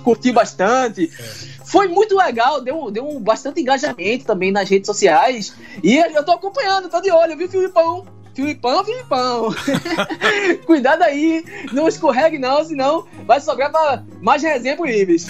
curtiu 0.03 0.33
bastante. 0.33 1.11
É. 1.19 1.53
Foi 1.65 1.87
muito 1.87 2.15
legal, 2.15 2.61
deu, 2.61 2.91
deu 2.91 3.19
bastante 3.19 3.59
engajamento 3.59 4.25
também 4.25 4.51
nas 4.51 4.69
redes 4.69 4.87
sociais. 4.87 5.53
E 5.83 5.97
eu 5.97 6.23
tô 6.23 6.31
acompanhando, 6.31 6.89
tô 6.89 7.01
de 7.01 7.11
olho, 7.11 7.35
viu, 7.35 7.49
Filipão? 7.49 8.05
Filipão, 8.33 8.83
Filipão. 8.83 9.55
Cuidado 10.65 11.03
aí, 11.03 11.43
não 11.71 11.87
escorregue 11.87 12.37
não, 12.39 12.63
senão 12.63 13.05
vai 13.25 13.39
sobrar 13.39 13.71
pra 13.71 14.03
mais 14.21 14.41
resenha 14.41 14.75
pro 14.75 14.87
Ibis. 14.87 15.27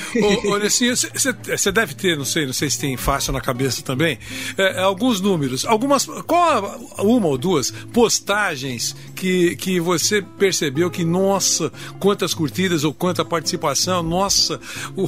Olha 0.47 0.67
assim, 0.67 0.89
você 0.89 1.71
deve 1.71 1.93
ter, 1.93 2.17
não 2.17 2.25
sei, 2.25 2.45
não 2.45 2.53
sei 2.53 2.69
se 2.69 2.79
tem 2.79 2.95
faixa 2.95 3.31
na 3.31 3.41
cabeça 3.41 3.81
também, 3.81 4.17
é, 4.57 4.79
alguns 4.79 5.19
números, 5.19 5.65
algumas, 5.65 6.05
qual 6.05 6.79
uma 6.99 7.27
ou 7.27 7.37
duas 7.37 7.71
postagens 7.91 8.95
que, 9.23 9.55
que 9.55 9.79
você 9.79 10.21
percebeu 10.21 10.91
que, 10.91 11.05
nossa, 11.05 11.71
quantas 11.97 12.33
curtidas 12.33 12.83
ou 12.83 12.93
quanta 12.93 13.23
participação, 13.23 14.03
nossa, 14.03 14.59
o, 14.97 15.05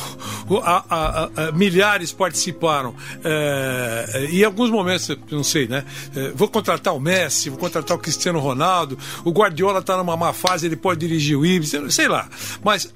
o, 0.48 0.57
a, 0.60 0.86
a, 0.89 1.24
a, 1.48 1.51
milhares 1.51 2.13
participaram. 2.13 2.95
É, 3.22 4.29
e 4.31 4.39
em 4.39 4.43
alguns 4.45 4.69
momentos, 4.69 5.17
não 5.29 5.43
sei, 5.43 5.67
né? 5.67 5.84
É, 6.15 6.29
vou 6.29 6.48
contratar 6.48 6.95
o 6.95 7.00
Messi, 7.00 7.50
vou 7.50 7.60
contratar 7.60 7.98
o 7.98 8.00
Cristiano 8.00 8.39
Ronaldo, 8.39 8.98
o 9.25 9.31
Guardiola 9.31 9.81
tá 9.81 9.98
numa 9.98 10.15
má 10.15 10.31
fase, 10.31 10.65
ele 10.65 10.77
pode 10.77 11.01
dirigir 11.01 11.38
o 11.38 11.45
Ibis, 11.45 11.74
sei 11.89 12.07
lá. 12.07 12.29
Mas 12.63 12.93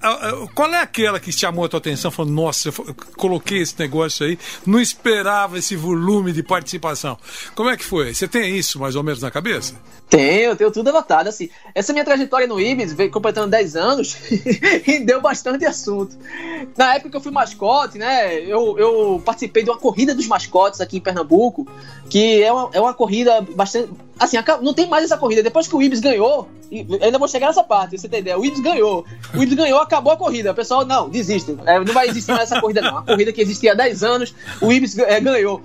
qual 0.56 0.74
é 0.74 0.82
aquela 0.82 1.20
que 1.20 1.34
chamou 1.34 1.66
a 1.66 1.68
tua 1.68 1.80
atenção? 1.80 2.10
Falou, 2.12 2.32
nossa, 2.32 2.70
eu 2.70 2.96
coloquei 3.18 3.60
esse 3.60 3.78
negócio 3.78 4.26
aí, 4.26 4.40
não 4.66 4.80
esperava 4.80 5.58
esse 5.58 5.76
volume 5.76 6.32
de 6.32 6.44
participação. 6.44 7.18
Como 7.56 7.70
é 7.70 7.76
que 7.76 7.84
foi? 7.84 8.14
Você 8.14 8.26
tem 8.26 8.58
isso 8.58 8.80
mais 8.80 8.96
ou 8.96 9.04
menos 9.04 9.22
na 9.22 9.30
cabeça? 9.30 9.76
Tenho, 10.10 10.56
tenho 10.56 10.72
tudo 10.72 10.92
Assim, 11.18 11.50
essa 11.74 11.92
minha 11.94 12.06
trajetória 12.06 12.48
no 12.48 12.60
Ibis 12.60 12.94
veio 12.94 13.12
completando 13.12 13.50
10 13.50 13.76
anos 13.76 14.18
e 14.88 15.00
deu 15.00 15.22
bastante 15.22 15.66
assunto. 15.66 16.16
Na 16.78 16.96
época 16.96 17.10
que 17.10 17.18
eu 17.18 17.22
fui 17.22 17.32
mascote, 17.32 17.98
né, 17.98 18.40
eu, 18.42 18.78
eu 18.78 19.22
participei 19.26 19.64
de 19.64 19.70
uma 19.70 19.78
corrida 19.78 20.14
dos 20.14 20.28
mascotes 20.28 20.82
aqui 20.82 20.98
em 20.98 21.02
Pernambuco, 21.02 21.68
que 22.10 22.44
é 22.44 22.52
uma, 22.52 22.70
é 22.74 22.80
uma 22.80 22.94
corrida 22.94 23.42
bastante. 23.42 23.90
Assim, 24.20 24.38
não 24.62 24.74
tem 24.74 24.88
mais 24.88 25.06
essa 25.06 25.18
corrida. 25.18 25.42
Depois 25.42 25.68
que 25.68 25.76
o 25.76 25.82
Ibis 25.82 26.00
ganhou, 26.00 26.50
ainda 27.02 27.18
vou 27.18 27.28
chegar 27.28 27.48
nessa 27.48 27.64
parte, 27.64 27.98
você 27.98 28.08
tem 28.08 28.20
ideia. 28.20 28.38
O 28.38 28.46
Ibis 28.46 28.60
ganhou. 28.60 29.06
O 29.34 29.42
Ibis 29.42 29.56
ganhou, 29.56 29.80
acabou 29.80 30.14
a 30.14 30.18
corrida. 30.18 30.52
O 30.52 30.56
pessoal, 30.56 30.86
não, 30.86 31.10
desiste. 31.10 31.58
É, 31.66 31.80
não 31.80 31.94
vai 31.94 32.10
existir 32.10 32.32
mais 32.32 32.52
essa 32.52 32.60
corrida, 32.60 32.82
não. 32.82 32.98
A 32.98 33.02
corrida 33.02 33.32
que 33.32 33.42
existia 33.42 33.72
há 33.72 33.76
10 33.76 34.04
anos, 34.04 34.36
o 34.62 34.72
Ibis 34.72 34.98
é, 34.98 35.20
ganhou. 35.20 35.62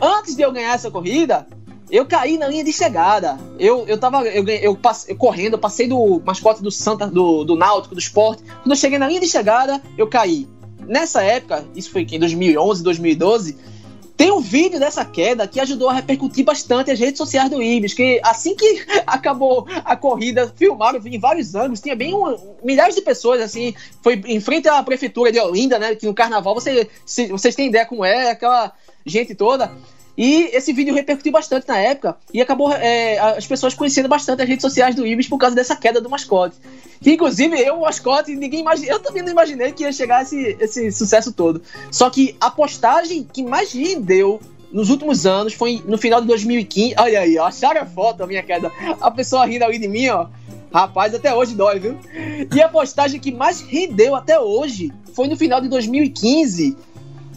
Antes 0.00 0.36
de 0.36 0.42
eu 0.42 0.52
ganhar 0.52 0.74
essa 0.74 0.90
corrida, 0.90 1.46
eu 1.94 2.04
caí 2.04 2.36
na 2.36 2.48
linha 2.48 2.64
de 2.64 2.72
chegada. 2.72 3.38
Eu, 3.56 3.86
eu 3.86 3.96
tava 3.96 4.24
eu, 4.24 4.44
eu, 4.48 4.76
passe, 4.76 5.12
eu 5.12 5.16
correndo, 5.16 5.52
eu 5.52 5.58
passei 5.58 5.86
do 5.86 6.20
mascote 6.26 6.60
do 6.60 6.70
Santa, 6.70 7.06
do, 7.06 7.44
do 7.44 7.54
Náutico, 7.54 7.94
do 7.94 8.00
esporte. 8.00 8.42
Quando 8.42 8.70
eu 8.72 8.76
cheguei 8.76 8.98
na 8.98 9.06
linha 9.06 9.20
de 9.20 9.28
chegada, 9.28 9.80
eu 9.96 10.08
caí. 10.08 10.48
Nessa 10.88 11.22
época, 11.22 11.64
isso 11.72 11.92
foi 11.92 12.02
em 12.02 12.18
2011, 12.18 12.82
2012, 12.82 13.56
Tem 14.16 14.32
um 14.32 14.40
vídeo 14.40 14.80
dessa 14.80 15.04
queda 15.04 15.46
que 15.46 15.60
ajudou 15.60 15.88
a 15.88 15.92
repercutir 15.92 16.44
bastante 16.44 16.90
as 16.90 16.98
redes 16.98 17.16
sociais 17.16 17.48
do 17.48 17.62
Ibis, 17.62 17.94
que 17.94 18.20
assim 18.24 18.56
que 18.56 18.84
acabou 19.06 19.64
a 19.84 19.94
corrida, 19.94 20.52
filmaram 20.56 21.00
em 21.04 21.18
vários 21.20 21.54
ângulos, 21.54 21.80
tinha 21.80 21.94
bem 21.94 22.12
um, 22.12 22.36
milhares 22.64 22.96
de 22.96 23.02
pessoas, 23.02 23.40
assim, 23.40 23.72
foi 24.02 24.20
em 24.26 24.40
frente 24.40 24.68
à 24.68 24.82
prefeitura 24.82 25.30
de 25.30 25.38
Olinda, 25.38 25.78
né, 25.78 25.94
que 25.94 26.06
no 26.06 26.14
carnaval, 26.14 26.54
você, 26.54 26.90
se, 27.06 27.28
vocês 27.28 27.54
têm 27.54 27.68
ideia 27.68 27.86
como 27.86 28.04
é, 28.04 28.30
aquela 28.30 28.72
gente 29.06 29.34
toda, 29.34 29.72
e 30.16 30.50
esse 30.56 30.72
vídeo 30.72 30.94
repercutiu 30.94 31.32
bastante 31.32 31.66
na 31.66 31.76
época 31.78 32.16
e 32.32 32.40
acabou 32.40 32.72
é, 32.72 33.18
as 33.18 33.46
pessoas 33.46 33.74
conhecendo 33.74 34.08
bastante 34.08 34.42
as 34.42 34.48
redes 34.48 34.62
sociais 34.62 34.94
do 34.94 35.06
Ibis 35.06 35.28
por 35.28 35.38
causa 35.38 35.56
dessa 35.56 35.74
queda 35.74 36.00
do 36.00 36.08
mascote. 36.08 36.56
Que, 37.00 37.12
inclusive, 37.12 37.58
eu, 37.60 37.76
o 37.76 37.80
mascote, 37.80 38.34
ninguém 38.34 38.60
imagina, 38.60 38.92
eu 38.92 39.00
também 39.00 39.22
não 39.22 39.32
imaginei 39.32 39.72
que 39.72 39.82
ia 39.82 39.92
chegar 39.92 40.22
esse, 40.22 40.56
esse 40.60 40.92
sucesso 40.92 41.32
todo. 41.32 41.60
Só 41.90 42.08
que 42.10 42.36
a 42.40 42.50
postagem 42.50 43.26
que 43.30 43.42
mais 43.42 43.72
rendeu 43.72 44.40
nos 44.72 44.88
últimos 44.88 45.26
anos 45.26 45.52
foi 45.52 45.82
no 45.84 45.98
final 45.98 46.20
de 46.20 46.28
2015. 46.28 46.94
Olha 46.98 47.20
aí, 47.20 47.36
ó, 47.36 47.46
acharam 47.46 47.82
a 47.82 47.86
foto, 47.86 48.22
a 48.22 48.26
minha 48.26 48.42
queda. 48.42 48.70
A 49.00 49.10
pessoa 49.10 49.44
rindo 49.44 49.64
ali 49.64 49.78
de 49.78 49.88
mim, 49.88 50.08
ó. 50.08 50.28
Rapaz, 50.72 51.14
até 51.14 51.32
hoje 51.32 51.54
dói, 51.54 51.78
viu? 51.78 51.96
E 52.52 52.60
a 52.60 52.68
postagem 52.68 53.20
que 53.20 53.30
mais 53.30 53.60
rendeu 53.60 54.14
até 54.14 54.38
hoje 54.40 54.92
foi 55.12 55.28
no 55.28 55.36
final 55.36 55.60
de 55.60 55.68
2015 55.68 56.76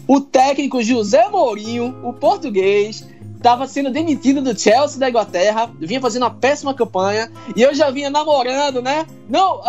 o 0.08 0.22
técnico 0.22 0.82
José 0.82 1.28
Mourinho, 1.30 1.96
o 2.04 2.14
português, 2.14 3.06
estava 3.36 3.68
sendo 3.68 3.92
demitido 3.92 4.42
do 4.42 4.58
Chelsea 4.58 5.00
da 5.00 5.10
Inglaterra, 5.10 5.70
vinha 5.80 6.02
fazendo 6.02 6.24
uma 6.24 6.32
péssima 6.32 6.74
campanha, 6.74 7.32
e 7.56 7.62
eu 7.62 7.74
já 7.74 7.90
vinha 7.92 8.10
namorando, 8.10 8.82
né? 8.82 9.06
Não, 9.30 9.62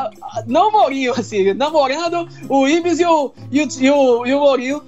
não 0.47 0.73
Mourinho, 0.73 1.13
assim, 1.13 1.53
namorando 1.55 2.29
o 2.49 2.67
Ibis 2.67 2.99
e 3.01 3.05
o, 3.05 3.33
e 3.51 3.63
o, 3.63 3.69
e 3.81 3.91
o, 3.91 4.27
e 4.27 4.35
o 4.35 4.41
Mourinho, 4.41 4.83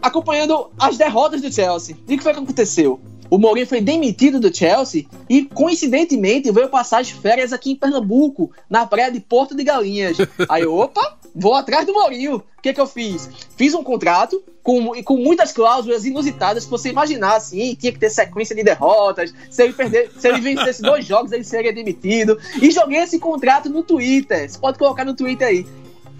acompanhando 0.00 0.70
as 0.78 0.96
derrotas 0.96 1.40
do 1.40 1.52
Chelsea. 1.52 1.96
E 2.08 2.14
o 2.14 2.18
que 2.18 2.22
foi 2.22 2.32
que 2.32 2.40
aconteceu? 2.40 3.00
O 3.30 3.38
Mourinho 3.38 3.66
foi 3.66 3.80
demitido 3.80 4.38
do 4.38 4.54
Chelsea 4.54 5.06
e, 5.26 5.44
coincidentemente, 5.44 6.52
veio 6.52 6.68
passar 6.68 7.00
as 7.00 7.08
férias 7.08 7.50
aqui 7.50 7.70
em 7.70 7.76
Pernambuco, 7.76 8.50
na 8.68 8.84
praia 8.84 9.10
de 9.10 9.20
Porto 9.20 9.54
de 9.54 9.64
Galinhas. 9.64 10.18
Aí, 10.50 10.66
opa, 10.66 11.16
vou 11.34 11.54
atrás 11.54 11.86
do 11.86 11.92
Mourinho. 11.92 12.36
O 12.36 12.62
que, 12.62 12.72
que 12.72 12.80
eu 12.80 12.86
fiz? 12.86 13.28
Fiz 13.56 13.74
um 13.74 13.82
contrato 13.82 14.42
com, 14.62 15.02
com 15.02 15.16
muitas 15.16 15.52
cláusulas 15.52 16.04
inusitadas 16.04 16.64
que 16.64 16.70
você 16.70 16.90
imaginar, 16.90 17.36
assim, 17.36 17.74
tinha 17.74 17.92
que 17.92 17.98
ter 17.98 18.10
sequência 18.10 18.54
de 18.54 18.62
derrotas, 18.62 19.34
se 19.50 19.62
ele, 19.64 19.72
perder, 19.72 20.10
se 20.16 20.28
ele 20.28 20.40
vencesse 20.40 20.80
dois 20.80 21.04
jogos, 21.04 21.32
ele 21.32 21.44
seria 21.44 21.72
demitido. 21.72 22.38
E 22.60 22.70
joguei 22.70 23.00
esse 23.00 23.18
contrato 23.18 23.68
no 23.68 23.82
Twitter. 23.82 24.48
Você 24.48 24.58
pode 24.58 24.78
colocar 24.78 25.04
no 25.04 25.14
Twitter 25.14 25.48
aí. 25.48 25.66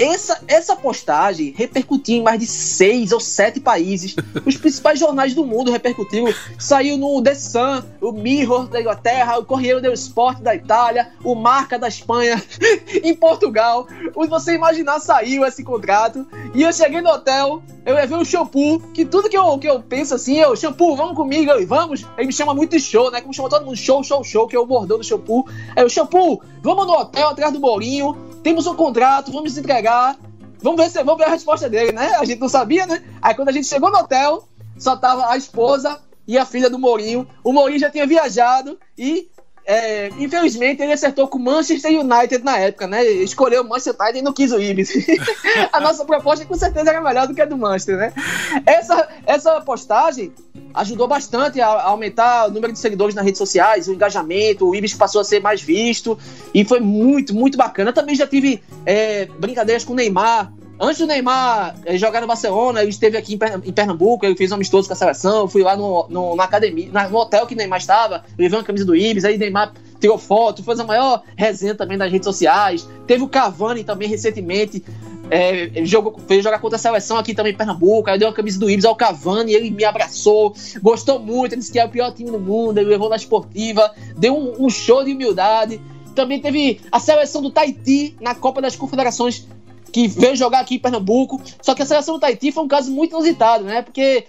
Essa, 0.02 0.42
essa 0.49 0.75
postagem 0.75 1.54
repercutiu 1.56 2.16
em 2.16 2.23
mais 2.25 2.40
de 2.40 2.47
seis 2.47 3.12
ou 3.12 3.21
sete 3.21 3.61
países. 3.61 4.16
Os 4.44 4.56
principais 4.56 4.99
jornais 4.99 5.32
do 5.32 5.47
mundo 5.47 5.71
repercutiram. 5.71 6.35
Saiu 6.59 6.99
no 6.99 7.23
The 7.23 7.37
Sun, 7.37 7.85
o 8.00 8.11
Mirror 8.11 8.66
da 8.66 8.80
Inglaterra, 8.80 9.38
o 9.38 9.44
Correio 9.44 9.80
dello 9.80 9.94
Sport 9.94 10.40
da 10.40 10.56
Itália, 10.56 11.12
o 11.23 11.37
Marca 11.37 11.78
da 11.78 11.87
Espanha, 11.87 12.42
em 13.00 13.14
Portugal. 13.14 13.87
Onde 14.16 14.28
você 14.28 14.54
imaginar 14.54 14.99
saiu 14.99 15.44
esse 15.44 15.62
contrato. 15.62 16.26
E 16.52 16.64
eu 16.64 16.73
cheguei 16.73 17.00
no 17.00 17.11
hotel, 17.11 17.62
eu 17.87 17.94
levei 17.94 18.18
um 18.18 18.25
shampoo, 18.25 18.80
que 18.92 19.04
tudo 19.04 19.28
que 19.28 19.38
eu, 19.38 19.56
que 19.56 19.68
eu 19.68 19.80
penso 19.80 20.16
assim, 20.16 20.37
eu, 20.37 20.56
shampoo, 20.56 20.97
vamos 20.97 21.14
comigo, 21.14 21.49
eu, 21.52 21.64
vamos. 21.64 22.04
Ele 22.18 22.26
me 22.26 22.32
chama 22.32 22.52
muito 22.52 22.73
de 22.73 22.80
show, 22.80 23.09
né? 23.09 23.21
Como 23.21 23.32
chama 23.32 23.49
todo 23.49 23.64
mundo, 23.64 23.76
show, 23.76 24.02
show, 24.02 24.25
show, 24.25 24.49
que 24.49 24.56
é 24.56 24.59
o 24.59 24.66
bordão 24.66 24.99
do 24.99 25.04
shampoo. 25.04 25.47
Aí 25.76 25.85
o 25.85 25.88
shampoo, 25.88 26.42
vamos 26.61 26.88
no 26.88 26.92
hotel 26.92 27.28
atrás 27.28 27.52
do 27.52 27.61
Mourinho 27.61 28.32
temos 28.42 28.66
um 28.66 28.75
contrato, 28.75 29.32
vamos 29.32 29.56
entregar, 29.56 30.16
vamos 30.61 30.82
ver, 30.82 30.90
se, 30.90 31.02
vamos 31.02 31.18
ver 31.18 31.28
a 31.28 31.32
resposta 31.32 31.68
dele, 31.68 31.92
né? 31.92 32.14
A 32.16 32.25
gente 32.25 32.40
não 32.40 32.49
sabia, 32.49 32.87
né? 32.87 33.02
Aí 33.20 33.34
quando 33.34 33.49
a 33.49 33.52
gente 33.52 33.66
chegou 33.66 33.90
no 33.90 33.99
hotel, 33.99 34.49
só 34.78 34.96
tava 34.96 35.30
a 35.30 35.37
esposa 35.37 36.00
e 36.26 36.38
a 36.38 36.44
filha 36.44 36.70
do 36.70 36.78
Mourinho. 36.78 37.26
O 37.44 37.52
Mourinho 37.52 37.78
já 37.80 37.90
tinha 37.90 38.06
viajado 38.06 38.78
e 38.96 39.28
é, 39.64 40.08
infelizmente 40.18 40.82
ele 40.82 40.92
acertou 40.92 41.28
com 41.28 41.38
o 41.38 41.40
Manchester 41.40 41.92
United 41.92 42.44
na 42.44 42.58
época, 42.58 42.87
né? 42.87 43.04
Escolheu 43.04 43.62
o 43.62 43.68
Manchester 43.68 43.94
United 44.00 44.18
e 44.18 44.22
não 44.22 44.32
quis 44.32 44.52
o 44.52 44.61
Ibis. 44.61 44.92
a 45.72 45.80
nossa 45.80 46.04
proposta 46.04 46.44
com 46.44 46.54
certeza 46.54 46.90
era 46.90 47.00
melhor 47.00 47.28
do 47.28 47.34
que 47.34 47.42
a 47.42 47.46
do 47.46 47.56
Manchester, 47.56 47.96
né? 47.96 48.12
Essa, 48.66 49.08
essa 49.26 49.61
postagem 49.61 50.32
ajudou 50.75 51.07
bastante 51.09 51.61
a, 51.61 51.69
aumentar 51.83 52.49
o 52.49 52.50
número 52.50 52.73
de 52.73 52.79
seguidores 52.79 53.14
nas 53.14 53.25
redes 53.25 53.38
sociais, 53.38 53.88
o 53.88 53.93
engajamento, 53.93 54.69
o 54.69 54.75
Ibis 54.75 54.95
passou 54.95 55.21
a 55.21 55.25
ser 55.25 55.41
mais 55.41 55.62
visto 55.62 56.19
e 56.55 56.64
foi 56.64 56.81
muito, 56.81 57.35
muito 57.35 57.57
bacana. 57.57 57.91
Eu 57.91 57.95
também 57.95 58.14
já 58.14 58.26
tive 58.26 58.62
é, 58.85 59.26
brincadeiras 59.38 59.85
com 59.85 59.93
o 59.93 59.97
Neymar. 59.97 60.52
Antes 60.81 60.99
do 60.99 61.07
Neymar 61.07 61.76
é, 61.85 61.97
jogar 61.97 62.21
no 62.21 62.26
Barcelona, 62.26 62.81
ele 62.81 62.91
esteve 62.91 63.17
aqui 63.17 63.38
em 63.64 63.73
Pernambuco, 63.73 64.26
ele 64.26 64.35
fez 64.35 64.50
um 64.50 64.57
amistoso 64.57 64.88
com 64.88 64.95
a 64.95 64.97
seleção, 64.97 65.47
fui 65.47 65.62
lá 65.62 65.76
no, 65.76 66.07
no 66.09 66.35
na 66.35 66.45
academia, 66.45 66.91
no 67.09 67.17
hotel 67.17 67.47
que 67.47 67.55
o 67.55 67.57
Neymar 67.57 67.79
estava, 67.79 68.25
levei 68.38 68.59
uma 68.59 68.64
camisa 68.64 68.85
do 68.85 68.97
Ibis, 68.97 69.25
aí 69.25 69.37
o 69.37 69.38
Neymar 69.38 69.73
tirou 70.00 70.19
foto, 70.19 70.64
fez 70.64 70.81
a 70.81 70.85
maior 70.85 71.23
resenha 71.37 71.76
também 71.76 71.97
nas 71.97 72.11
redes 72.11 72.26
sociais. 72.26 72.88
Teve 73.07 73.23
o 73.23 73.29
Cavani 73.29 73.85
também 73.85 74.09
recentemente, 74.09 74.83
é, 75.31 75.85
jogou, 75.85 76.14
veio 76.26 76.43
jogar 76.43 76.59
contra 76.59 76.76
a 76.76 76.79
seleção 76.79 77.17
aqui 77.17 77.35
também 77.35 77.52
em 77.52 77.57
Pernambuco, 77.57 78.11
aí 78.11 78.19
deu 78.19 78.29
uma 78.29 78.35
camisa 78.35 78.59
do 78.59 78.69
Ibis 78.69 78.85
ao 78.85 78.97
Cavani, 78.97 79.52
ele 79.52 79.71
me 79.71 79.85
abraçou, 79.85 80.55
gostou 80.83 81.19
muito, 81.19 81.57
disse 81.57 81.73
que 81.73 81.79
é 81.79 81.85
o 81.85 81.88
pior 81.88 82.12
time 82.12 82.31
do 82.31 82.38
mundo, 82.38 82.79
ele 82.79 82.91
levou 82.91 83.09
na 83.09 83.17
esportiva, 83.17 83.95
deu 84.17 84.37
um, 84.37 84.67
um 84.67 84.71
show 84.71 85.05
de 85.05 85.12
humildade. 85.12 85.81
Também 86.14 86.41
teve 86.41 86.81
a 86.91 87.00
seleção 87.00 87.41
do 87.41 87.50
Tahiti 87.50 88.14
na 88.21 88.35
Copa 88.35 88.61
das 88.61 88.76
Confederações 88.76 89.47
que 89.91 90.09
veio 90.09 90.35
jogar 90.37 90.61
aqui 90.61 90.76
em 90.76 90.79
Pernambuco. 90.79 91.41
Só 91.61 91.75
que 91.75 91.83
a 91.83 91.87
seleção 91.87 92.14
do 92.14 92.21
Tahiti 92.21 92.52
foi 92.52 92.64
um 92.64 92.69
caso 92.69 92.91
muito 92.91 93.12
inusitado, 93.12 93.64
né? 93.64 93.83
Porque 93.83 94.26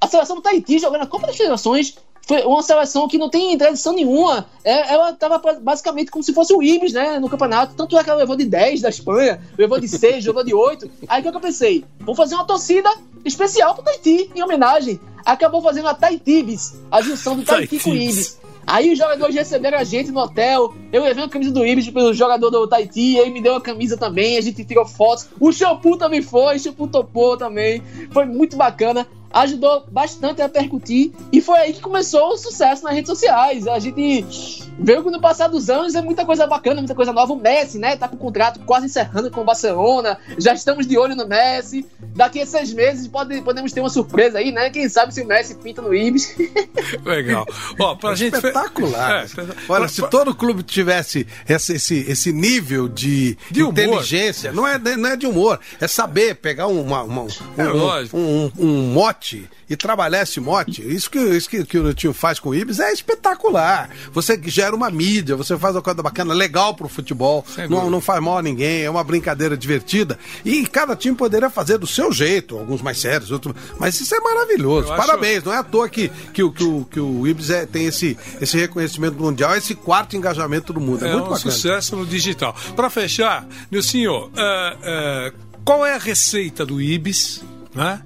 a 0.00 0.06
seleção 0.06 0.36
do 0.36 0.42
Tahiti 0.42 0.78
jogando 0.78 1.00
na 1.00 1.06
Copa 1.06 1.26
das 1.26 1.36
Federações 1.36 1.96
foi 2.26 2.42
uma 2.42 2.60
seleção 2.60 3.06
que 3.06 3.16
não 3.16 3.30
tem 3.30 3.56
tradição 3.56 3.92
nenhuma. 3.92 4.46
É, 4.64 4.92
ela 4.92 5.10
estava 5.10 5.38
basicamente 5.60 6.10
como 6.10 6.24
se 6.24 6.32
fosse 6.32 6.52
o 6.52 6.60
Ibis, 6.60 6.92
né, 6.92 7.20
no 7.20 7.28
campeonato. 7.28 7.74
Tanto 7.76 7.96
é 7.96 8.02
que 8.02 8.10
ela 8.10 8.18
levou 8.18 8.34
de 8.34 8.44
10 8.44 8.80
da 8.80 8.88
Espanha, 8.88 9.40
levou 9.56 9.78
de 9.78 9.86
6, 9.86 10.26
levou 10.26 10.42
de 10.42 10.52
8. 10.52 10.90
Aí 11.06 11.20
o 11.20 11.30
que 11.30 11.36
eu 11.36 11.40
pensei? 11.40 11.84
Vou 12.00 12.16
fazer 12.16 12.34
uma 12.34 12.44
torcida 12.44 12.92
especial 13.24 13.74
pro 13.74 13.84
Tahiti, 13.84 14.28
em 14.34 14.42
homenagem. 14.42 14.98
Acabou 15.24 15.62
fazendo 15.62 15.86
a 15.86 15.94
Tahitibis, 15.94 16.74
a 16.90 17.00
junção 17.00 17.36
do 17.36 17.44
Tahiti 17.44 17.78
com 17.78 17.90
o 17.90 17.94
Ibis. 17.94 18.38
Aí 18.66 18.90
os 18.92 18.98
jogadores 18.98 19.34
receberam 19.36 19.78
a 19.78 19.84
gente 19.84 20.10
no 20.10 20.18
hotel. 20.18 20.74
Eu 20.92 21.04
levei 21.04 21.22
uma 21.22 21.28
camisa 21.28 21.52
do 21.52 21.64
Ibis 21.64 21.88
pelo 21.88 22.12
jogador 22.12 22.50
do 22.50 22.66
Tahiti. 22.66 23.16
Ele 23.16 23.30
me 23.30 23.40
deu 23.40 23.52
uma 23.52 23.60
camisa 23.60 23.96
também. 23.96 24.36
A 24.36 24.40
gente 24.40 24.64
tirou 24.64 24.84
fotos. 24.84 25.28
O 25.38 25.52
shampoo 25.52 25.96
também 25.96 26.20
foi. 26.20 26.56
O 26.56 26.58
shampoo 26.58 26.88
topou 26.88 27.36
também. 27.36 27.80
Foi 28.10 28.24
muito 28.24 28.56
bacana 28.56 29.06
ajudou 29.42 29.84
bastante 29.90 30.40
a 30.40 30.48
percutir 30.48 31.12
e 31.32 31.40
foi 31.40 31.58
aí 31.58 31.72
que 31.72 31.80
começou 31.80 32.28
o 32.28 32.36
sucesso 32.36 32.84
nas 32.84 32.94
redes 32.94 33.10
sociais. 33.10 33.66
A 33.66 33.78
gente 33.78 34.65
veio 34.78 35.02
que 35.02 35.10
no 35.10 35.20
passar 35.20 35.48
dos 35.48 35.68
anos 35.68 35.94
é 35.94 36.02
muita 36.02 36.24
coisa 36.24 36.46
bacana, 36.46 36.76
muita 36.76 36.94
coisa 36.94 37.12
nova. 37.12 37.32
O 37.32 37.36
Messi, 37.36 37.78
né, 37.78 37.96
tá 37.96 38.08
com 38.08 38.16
o 38.16 38.18
contrato 38.18 38.60
quase 38.60 38.86
encerrando 38.86 39.30
com 39.30 39.40
o 39.40 39.44
Barcelona. 39.44 40.18
Já 40.38 40.54
estamos 40.54 40.86
de 40.86 40.96
olho 40.96 41.16
no 41.16 41.26
Messi. 41.26 41.86
Daqui 42.14 42.40
a 42.40 42.46
seis 42.46 42.72
meses 42.72 43.08
pode, 43.08 43.40
podemos 43.42 43.72
ter 43.72 43.80
uma 43.80 43.90
surpresa 43.90 44.38
aí, 44.38 44.52
né? 44.52 44.70
Quem 44.70 44.88
sabe 44.88 45.12
se 45.12 45.22
o 45.22 45.26
Messi 45.26 45.54
pinta 45.56 45.82
no 45.82 45.94
Ibis. 45.94 46.34
Legal. 47.04 47.46
Ó, 47.78 47.94
pra 47.94 48.12
é 48.12 48.16
gente 48.16 48.34
espetacular. 48.34 49.24
É, 49.24 49.26
Olha, 49.68 49.88
se 49.88 50.06
todo 50.08 50.34
clube 50.34 50.62
tivesse 50.62 51.26
esse, 51.48 51.74
esse, 51.74 52.06
esse 52.08 52.32
nível 52.32 52.88
de, 52.88 53.36
de 53.50 53.62
inteligência, 53.62 54.52
não 54.52 54.66
é, 54.66 54.78
não 54.78 55.10
é 55.10 55.16
de 55.16 55.26
humor, 55.26 55.60
é 55.80 55.88
saber 55.88 56.36
pegar 56.36 56.66
uma, 56.68 57.02
uma 57.02 57.22
um, 57.22 57.28
é 57.56 57.68
um, 57.68 58.18
um, 58.18 58.52
um 58.58 58.92
mote 58.92 59.16
mote 59.16 59.48
e 59.68 59.76
trabalhar 59.76 60.22
esse 60.22 60.38
mote, 60.38 60.82
isso 60.82 61.10
que, 61.10 61.18
isso 61.18 61.48
que, 61.48 61.64
que 61.64 61.78
o 61.78 61.92
tio 61.92 62.12
faz 62.12 62.38
com 62.38 62.50
o 62.50 62.54
Ibis 62.54 62.78
é 62.78 62.92
espetacular. 62.92 63.90
Você 64.12 64.36
gera 64.66 64.76
uma 64.76 64.90
mídia, 64.90 65.36
você 65.36 65.56
faz 65.56 65.74
uma 65.74 65.82
coisa 65.82 66.02
bacana, 66.02 66.34
legal 66.34 66.74
pro 66.74 66.88
futebol, 66.88 67.44
não, 67.70 67.88
não 67.88 68.00
faz 68.00 68.20
mal 68.20 68.38
a 68.38 68.42
ninguém, 68.42 68.82
é 68.82 68.90
uma 68.90 69.04
brincadeira 69.04 69.56
divertida. 69.56 70.18
E 70.44 70.66
cada 70.66 70.96
time 70.96 71.16
poderia 71.16 71.48
fazer 71.48 71.78
do 71.78 71.86
seu 71.86 72.12
jeito, 72.12 72.58
alguns 72.58 72.82
mais 72.82 72.98
sérios, 72.98 73.30
outros. 73.30 73.54
Mas 73.78 74.00
isso 74.00 74.14
é 74.14 74.20
maravilhoso. 74.20 74.88
Eu 74.92 74.96
Parabéns, 74.96 75.38
acho... 75.38 75.46
não 75.46 75.52
é 75.54 75.58
à 75.58 75.62
toa 75.62 75.88
que, 75.88 76.08
que, 76.08 76.42
que, 76.42 76.50
que, 76.50 76.64
o, 76.64 76.84
que 76.84 77.00
o 77.00 77.26
Ibis 77.26 77.50
é, 77.50 77.64
tem 77.64 77.86
esse, 77.86 78.16
esse 78.40 78.56
reconhecimento 78.56 79.20
mundial, 79.20 79.56
esse 79.56 79.74
quarto 79.74 80.16
engajamento 80.16 80.72
do 80.72 80.80
mundo. 80.80 81.04
É, 81.04 81.08
é 81.08 81.12
muito 81.12 81.26
um 81.26 81.30
bacana. 81.30 81.50
sucesso 81.50 81.96
no 81.96 82.04
digital. 82.04 82.54
Para 82.74 82.90
fechar, 82.90 83.46
meu 83.70 83.82
senhor, 83.82 84.28
uh, 84.28 84.30
uh, 84.30 85.60
qual 85.64 85.86
é 85.86 85.94
a 85.94 85.98
receita 85.98 86.66
do 86.66 86.80
Ibis? 86.80 87.42
Né? 87.74 88.00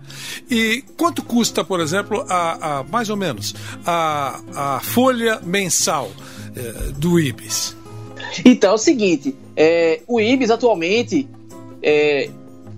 E 0.50 0.82
quanto 0.96 1.22
custa, 1.22 1.62
por 1.62 1.78
exemplo, 1.78 2.26
a, 2.28 2.80
a 2.80 2.82
mais 2.82 3.08
ou 3.08 3.16
menos 3.16 3.54
a, 3.86 4.40
a 4.52 4.80
folha 4.80 5.40
mensal 5.44 6.10
do 6.98 7.18
IBIS? 7.18 7.76
Então 8.44 8.70
é 8.70 8.74
o 8.74 8.78
seguinte, 8.78 9.34
é, 9.56 10.00
o 10.06 10.20
IBIS 10.20 10.50
atualmente, 10.50 11.28
é, 11.82 12.30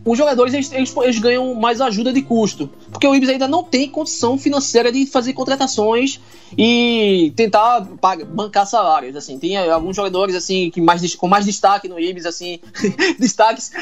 os 0.05 0.17
jogadores 0.17 0.55
eles, 0.55 0.73
eles, 0.73 0.97
eles, 0.97 1.19
ganham 1.19 1.55
mais 1.55 1.81
ajuda 1.81 2.12
de 2.12 2.23
custo, 2.23 2.71
porque 2.92 3.06
o 3.06 3.14
Ibis 3.14 3.30
ainda 3.30 3.49
não 3.49 3.64
tem 3.64 3.88
condição 3.88 4.38
financeira 4.38 4.92
de 4.92 5.06
fazer 5.06 5.32
contratações 5.32 6.20
e 6.56 7.32
tentar 7.34 7.87
pagar, 8.00 8.26
bancar 8.26 8.66
salários, 8.66 9.16
assim. 9.16 9.38
Tem 9.38 9.56
alguns 9.56 9.96
jogadores, 9.96 10.37
assim, 10.37 10.70
que 10.70 10.80
mais, 10.80 11.14
com 11.14 11.26
mais 11.26 11.46
destaque 11.46 11.88
no 11.88 11.99
Ibis, 11.99 12.26
assim, 12.26 12.61
destaques 13.18 13.72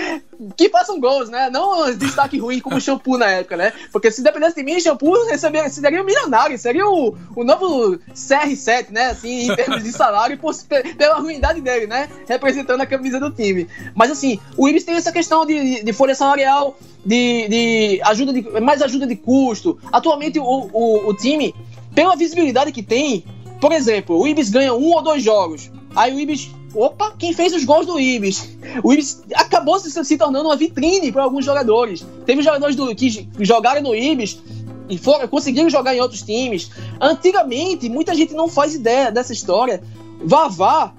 que 0.56 0.68
façam 0.68 1.00
gols, 1.00 1.28
né? 1.28 1.50
Não 1.50 1.92
destaque 1.94 2.38
ruim 2.38 2.60
como 2.60 2.76
o 2.76 2.80
Shampoo 2.80 3.18
na 3.18 3.26
época, 3.26 3.56
né? 3.56 3.72
Porque 3.92 4.10
se 4.12 4.22
dependesse 4.22 4.54
de 4.54 4.62
mim, 4.62 4.76
o 4.76 4.80
Shampoo 4.80 5.26
receberia, 5.26 5.68
seria 5.68 6.00
um 6.00 6.04
milionário, 6.04 6.56
seria 6.56 6.86
o, 6.86 7.16
o 7.34 7.44
novo 7.44 7.98
CR7, 8.14 8.90
né? 8.90 9.06
Assim, 9.06 9.50
em 9.50 9.56
termos 9.56 9.82
de 9.82 9.90
salário, 9.90 10.38
por, 10.38 10.54
pela 10.96 11.18
ruindade 11.18 11.60
dele, 11.60 11.88
né? 11.88 12.08
Representando 12.28 12.80
a 12.80 12.86
camisa 12.86 13.18
do 13.18 13.30
time. 13.30 13.68
Mas, 13.92 14.12
assim, 14.12 14.38
o 14.56 14.68
Ibis 14.68 14.84
tem 14.84 14.94
essa 14.94 15.10
questão 15.10 15.44
de, 15.44 15.82
de 15.82 15.92
folha 15.92 16.14
salarial, 16.14 16.78
de, 17.04 17.48
de 17.48 18.00
ajuda 18.02 18.32
de 18.32 18.60
mais 18.60 18.82
ajuda 18.82 19.06
de 19.06 19.16
custo. 19.16 19.78
Atualmente 19.92 20.38
o, 20.38 20.44
o, 20.72 21.08
o 21.08 21.14
time 21.14 21.54
pela 21.94 22.16
visibilidade 22.16 22.72
que 22.72 22.82
tem, 22.82 23.24
por 23.60 23.72
exemplo, 23.72 24.18
o 24.18 24.26
Ibis 24.26 24.50
ganha 24.50 24.74
um 24.74 24.92
ou 24.92 25.02
dois 25.02 25.22
jogos. 25.22 25.70
Aí 25.94 26.14
o 26.14 26.20
Ibis. 26.20 26.50
Opa, 26.72 27.12
quem 27.18 27.32
fez 27.32 27.52
os 27.52 27.64
gols 27.64 27.84
do 27.84 27.98
Ibis? 27.98 28.56
O 28.84 28.92
Ibis 28.92 29.24
acabou 29.34 29.80
se, 29.80 29.90
se 30.04 30.16
tornando 30.16 30.48
uma 30.48 30.54
vitrine 30.54 31.10
para 31.10 31.24
alguns 31.24 31.44
jogadores. 31.44 32.06
Teve 32.24 32.42
jogadores 32.42 32.76
do, 32.76 32.94
que 32.94 33.28
jogaram 33.40 33.82
no 33.82 33.92
Ibis 33.92 34.40
e 34.88 34.96
foram, 34.96 35.26
conseguiram 35.26 35.68
jogar 35.68 35.96
em 35.96 36.00
outros 36.00 36.22
times. 36.22 36.70
Antigamente, 37.00 37.88
muita 37.88 38.14
gente 38.14 38.34
não 38.34 38.48
faz 38.48 38.74
ideia 38.74 39.10
dessa 39.10 39.32
história. 39.32 39.82
Vavá, 40.22 40.92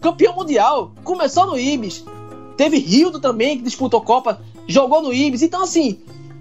campeão 0.00 0.34
mundial, 0.36 0.92
começou 1.04 1.46
no 1.46 1.58
Ibis. 1.58 2.02
Teve 2.56 2.78
Rildo 2.78 3.20
também, 3.20 3.58
que 3.58 3.64
disputou 3.64 4.00
Copa, 4.00 4.40
jogou 4.70 5.02
no 5.02 5.12
Ibis. 5.12 5.42
Então, 5.42 5.62
assim, 5.62 5.98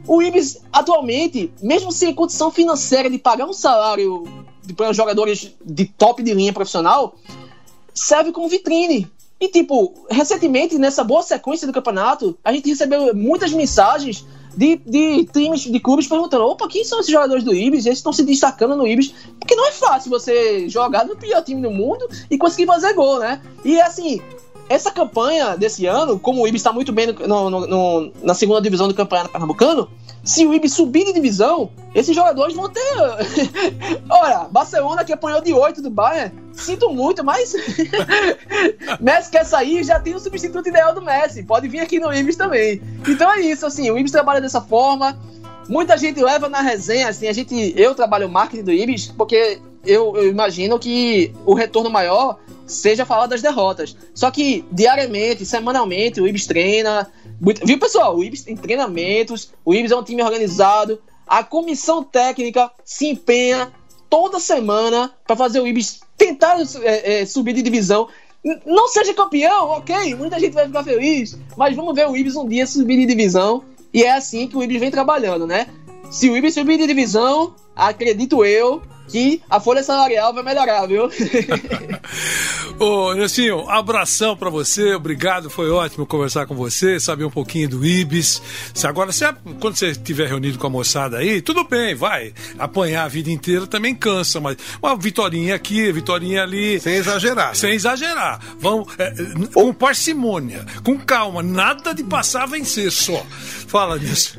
o 0.07 0.21
Ibis, 0.21 0.61
atualmente, 0.71 1.51
mesmo 1.61 1.91
sem 1.91 2.13
condição 2.13 2.51
financeira 2.51 3.09
de 3.09 3.17
pagar 3.17 3.45
um 3.45 3.53
salário 3.53 4.23
para 4.75 4.93
jogadores 4.93 5.55
de 5.65 5.85
top 5.85 6.21
de 6.21 6.33
linha 6.33 6.53
profissional, 6.53 7.15
serve 7.93 8.31
como 8.31 8.47
vitrine. 8.47 9.09
E, 9.39 9.47
tipo, 9.47 9.93
recentemente, 10.09 10.77
nessa 10.77 11.03
boa 11.03 11.23
sequência 11.23 11.65
do 11.65 11.73
campeonato, 11.73 12.37
a 12.43 12.51
gente 12.51 12.69
recebeu 12.69 13.15
muitas 13.15 13.53
mensagens 13.53 14.25
de, 14.55 14.77
de 14.77 15.25
times, 15.25 15.61
de 15.61 15.79
clubes 15.79 16.07
perguntando: 16.07 16.45
opa, 16.45 16.67
quem 16.67 16.83
são 16.83 16.99
esses 16.99 17.11
jogadores 17.11 17.43
do 17.43 17.53
Ibis? 17.53 17.85
Eles 17.85 17.99
estão 17.99 18.11
se 18.11 18.23
destacando 18.23 18.75
no 18.75 18.85
Ibis. 18.85 19.13
Porque 19.39 19.55
não 19.55 19.67
é 19.67 19.71
fácil 19.71 20.09
você 20.09 20.67
jogar 20.67 21.05
no 21.05 21.15
pior 21.15 21.41
time 21.41 21.61
do 21.61 21.71
mundo 21.71 22.07
e 22.29 22.37
conseguir 22.37 22.65
fazer 22.65 22.93
gol, 22.93 23.19
né? 23.19 23.41
E, 23.63 23.79
assim, 23.79 24.19
essa 24.69 24.91
campanha 24.91 25.57
desse 25.57 25.87
ano, 25.87 26.19
como 26.19 26.43
o 26.43 26.47
Ibis 26.47 26.61
está 26.61 26.71
muito 26.71 26.93
bem 26.93 27.07
no, 27.07 27.49
no, 27.49 27.67
no, 27.67 28.11
na 28.21 28.35
segunda 28.35 28.61
divisão 28.61 28.87
do 28.87 28.93
campeonato 28.93 29.31
pernambucano, 29.31 29.89
se 30.23 30.45
o 30.45 30.53
Ibis 30.53 30.73
subir 30.73 31.05
de 31.05 31.13
divisão, 31.13 31.71
esses 31.95 32.15
jogadores 32.15 32.55
vão 32.55 32.69
ter. 32.69 32.81
Olha, 34.07 34.47
Barcelona 34.51 35.03
que 35.03 35.11
apanhou 35.11 35.41
de 35.41 35.51
8 35.51 35.81
do 35.81 35.89
Bayern, 35.89 36.31
sinto 36.53 36.89
muito, 36.91 37.23
mas 37.23 37.53
Messi 39.01 39.31
quer 39.31 39.43
sair, 39.43 39.83
já 39.83 39.99
tem 39.99 40.13
o 40.13 40.19
substituto 40.19 40.69
ideal 40.69 40.93
do 40.93 41.01
Messi. 41.01 41.41
Pode 41.41 41.67
vir 41.67 41.79
aqui 41.79 41.99
no 41.99 42.13
Ibis 42.13 42.35
também. 42.35 42.79
Então 43.07 43.31
é 43.33 43.39
isso, 43.39 43.65
assim, 43.65 43.89
o 43.89 43.97
Ibis 43.97 44.11
trabalha 44.11 44.39
dessa 44.39 44.61
forma. 44.61 45.17
Muita 45.67 45.97
gente 45.97 46.21
leva 46.21 46.47
na 46.47 46.61
resenha, 46.61 47.09
assim, 47.09 47.27
a 47.27 47.33
gente, 47.33 47.73
eu 47.75 47.95
trabalho 47.95 48.27
o 48.27 48.31
marketing 48.31 48.63
do 48.63 48.71
Ibis, 48.71 49.07
porque 49.07 49.59
eu, 49.85 50.15
eu 50.15 50.29
imagino 50.29 50.77
que 50.77 51.33
o 51.45 51.53
retorno 51.53 51.89
maior 51.89 52.39
seja 52.65 53.05
falar 53.05 53.27
das 53.27 53.41
derrotas. 53.41 53.95
Só 54.13 54.29
que 54.29 54.63
diariamente, 54.71 55.45
semanalmente, 55.45 56.21
o 56.21 56.27
Ibis 56.27 56.45
treina. 56.45 57.11
Viu, 57.63 57.79
pessoal? 57.79 58.17
O 58.17 58.23
Ibis 58.23 58.43
tem 58.43 58.55
treinamentos, 58.55 59.51
o 59.65 59.73
Ibis 59.73 59.91
é 59.91 59.95
um 59.95 60.03
time 60.03 60.21
organizado. 60.21 61.01
A 61.25 61.43
comissão 61.43 62.03
técnica 62.03 62.71
se 62.83 63.07
empenha 63.07 63.71
toda 64.09 64.39
semana 64.39 65.11
para 65.25 65.35
fazer 65.35 65.59
o 65.59 65.67
Ibis 65.67 66.01
tentar 66.17 66.57
é, 66.81 67.21
é, 67.21 67.25
subir 67.25 67.53
de 67.53 67.61
divisão. 67.61 68.07
Não 68.65 68.87
seja 68.87 69.13
campeão, 69.13 69.69
ok, 69.69 70.15
muita 70.15 70.39
gente 70.39 70.53
vai 70.53 70.65
ficar 70.65 70.83
feliz, 70.83 71.37
mas 71.57 71.75
vamos 71.75 71.93
ver 71.93 72.07
o 72.07 72.15
Ibis 72.15 72.35
um 72.35 72.47
dia 72.47 72.65
subir 72.65 72.97
de 72.97 73.05
divisão. 73.05 73.63
E 73.93 74.03
é 74.03 74.11
assim 74.11 74.47
que 74.47 74.55
o 74.55 74.63
Ibis 74.63 74.79
vem 74.79 74.91
trabalhando, 74.91 75.45
né? 75.45 75.67
Se 76.09 76.29
o 76.29 76.37
Ibis 76.37 76.53
subir 76.53 76.77
de 76.77 76.87
divisão, 76.87 77.53
acredito 77.75 78.43
eu, 78.43 78.81
que 79.09 79.41
a 79.49 79.59
folha 79.59 79.83
salarial 79.83 80.33
vai 80.33 80.43
melhorar, 80.43 80.85
viu? 80.85 81.09
Ô, 82.79 83.13
Nelsinho, 83.13 83.69
abração 83.69 84.37
para 84.37 84.49
você, 84.49 84.93
obrigado, 84.93 85.49
foi 85.49 85.69
ótimo 85.69 86.05
conversar 86.05 86.45
com 86.45 86.55
você, 86.55 86.99
saber 86.99 87.25
um 87.25 87.29
pouquinho 87.29 87.67
do 87.67 87.85
Ibis. 87.85 88.41
Agora, 88.83 89.11
se, 89.11 89.25
quando 89.59 89.75
você 89.75 89.89
estiver 89.89 90.27
reunido 90.27 90.57
com 90.57 90.67
a 90.67 90.69
moçada 90.69 91.17
aí, 91.17 91.41
tudo 91.41 91.65
bem, 91.65 91.93
vai. 91.93 92.33
Apanhar 92.57 93.03
a 93.03 93.07
vida 93.07 93.29
inteira 93.29 93.67
também 93.67 93.93
cansa, 93.93 94.39
mas 94.39 94.57
uma 94.81 94.95
vitória 94.95 95.53
aqui, 95.53 95.91
vitória 95.91 96.41
ali. 96.41 96.79
Sem 96.79 96.95
exagerar. 96.95 97.49
Né? 97.49 97.55
Sem 97.55 97.73
exagerar. 97.73 98.39
Vamos, 98.59 98.87
é, 98.97 99.13
com 99.53 99.73
parcimônia, 99.73 100.65
com 100.83 100.97
calma, 100.97 101.43
nada 101.43 101.93
de 101.93 102.03
passar 102.03 102.43
a 102.43 102.45
vencer 102.45 102.91
só. 102.91 103.25
Fala 103.67 103.97
nisso. 103.97 104.37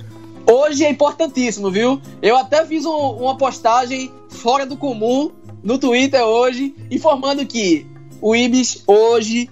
Hoje 0.50 0.84
é 0.84 0.90
importantíssimo, 0.90 1.70
viu? 1.70 2.02
Eu 2.20 2.36
até 2.36 2.66
fiz 2.66 2.84
um, 2.84 2.90
uma 2.90 3.36
postagem 3.36 4.10
fora 4.28 4.66
do 4.66 4.76
comum 4.76 5.30
no 5.62 5.78
Twitter 5.78 6.24
hoje, 6.24 6.74
informando 6.90 7.46
que 7.46 7.86
o 8.20 8.34
Ibis 8.34 8.82
hoje 8.84 9.48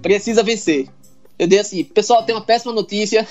precisa 0.00 0.44
vencer. 0.44 0.86
Eu 1.36 1.48
dei 1.48 1.58
assim, 1.58 1.82
pessoal, 1.82 2.22
tem 2.22 2.36
uma 2.36 2.44
péssima 2.44 2.72
notícia. 2.72 3.26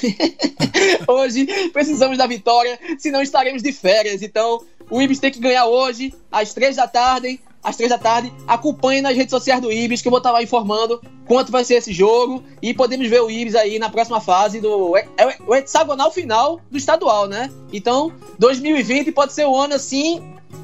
hoje 1.07 1.45
precisamos 1.71 2.17
da 2.17 2.27
vitória, 2.27 2.77
senão 2.99 3.21
estaremos 3.21 3.63
de 3.63 3.71
férias. 3.71 4.21
Então, 4.21 4.61
o 4.89 5.01
Ibis 5.01 5.19
tem 5.19 5.31
que 5.31 5.39
ganhar 5.39 5.65
hoje, 5.65 6.13
às 6.29 6.53
três 6.53 6.75
da 6.75 6.89
tarde, 6.89 7.39
às 7.67 7.75
três 7.75 7.89
da 7.89 7.97
tarde. 7.97 8.31
Acompanhe 8.47 9.01
nas 9.01 9.15
redes 9.15 9.29
sociais 9.29 9.61
do 9.61 9.71
Ibis, 9.71 10.01
que 10.01 10.07
eu 10.07 10.09
vou 10.09 10.19
estar 10.19 10.31
lá 10.31 10.41
informando 10.41 11.01
quanto 11.27 11.51
vai 11.51 11.65
ser 11.65 11.75
esse 11.75 11.91
jogo. 11.91 12.41
E 12.61 12.73
podemos 12.73 13.07
ver 13.09 13.21
o 13.21 13.29
Ibis 13.29 13.55
aí 13.55 13.77
na 13.77 13.89
próxima 13.89 14.21
fase 14.21 14.61
do. 14.61 14.95
É, 14.95 15.07
é 15.17 15.37
o 15.45 15.53
hexagonal 15.53 16.09
final 16.09 16.61
do 16.71 16.77
estadual, 16.77 17.27
né? 17.27 17.51
Então, 17.73 18.13
2020 18.39 19.11
pode 19.11 19.33
ser 19.33 19.45
um 19.45 19.55
ano 19.55 19.73
assim. 19.73 20.23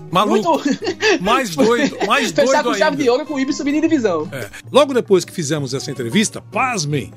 Maluco. 0.09 0.61
Muito... 0.63 0.73
Mais 1.21 1.55
doido, 1.55 1.97
mais 2.05 2.31
doido 2.31 2.47
Fechar 2.47 2.63
com 2.63 2.73
chave 2.75 2.97
de 2.97 3.09
ouro 3.09 3.25
com 3.25 3.33
o 3.33 3.39
Ibis 3.39 3.57
subindo 3.57 3.75
em 3.75 3.81
divisão. 3.81 4.29
É. 4.31 4.49
Logo 4.71 4.93
depois 4.93 5.25
que 5.25 5.33
fizemos 5.33 5.73
essa 5.73 5.91
entrevista, 5.91 6.39
pasmem, 6.39 7.11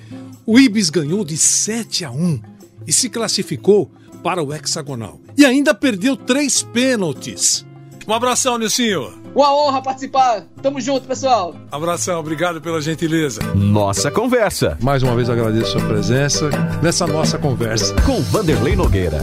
o 0.47 0.59
Ibis 0.59 0.89
ganhou 0.91 1.25
de 1.25 1.37
7 1.37 2.07
a 2.07 2.11
1 2.11 2.41
e 2.87 2.93
se 2.93 3.11
classificou 3.11 3.91
para 4.23 4.43
o 4.43 4.53
hexagonal. 4.53 5.21
E 5.37 5.45
ainda 5.45 5.75
perdeu 5.75 6.17
três 6.17 6.63
pênaltis. 6.63 7.67
Um 8.09 8.15
abração, 8.15 8.57
Nilcinho. 8.57 9.26
Uma 9.37 9.55
honra 9.55 9.83
participar. 9.83 10.45
Tamo 10.63 10.81
junto, 10.81 11.07
pessoal. 11.07 11.55
Abração, 11.71 12.19
obrigado 12.19 12.59
pela 12.59 12.81
gentileza. 12.81 13.43
Nossa 13.55 14.11
conversa. 14.11 14.79
Mais 14.81 15.03
uma 15.03 15.15
vez 15.15 15.29
agradeço 15.29 15.77
a 15.77 15.79
sua 15.79 15.89
presença 15.89 16.49
nessa 16.83 17.07
nossa 17.07 17.37
conversa. 17.37 17.95
Com 18.07 18.19
Vanderlei 18.23 18.75
Nogueira. 18.75 19.19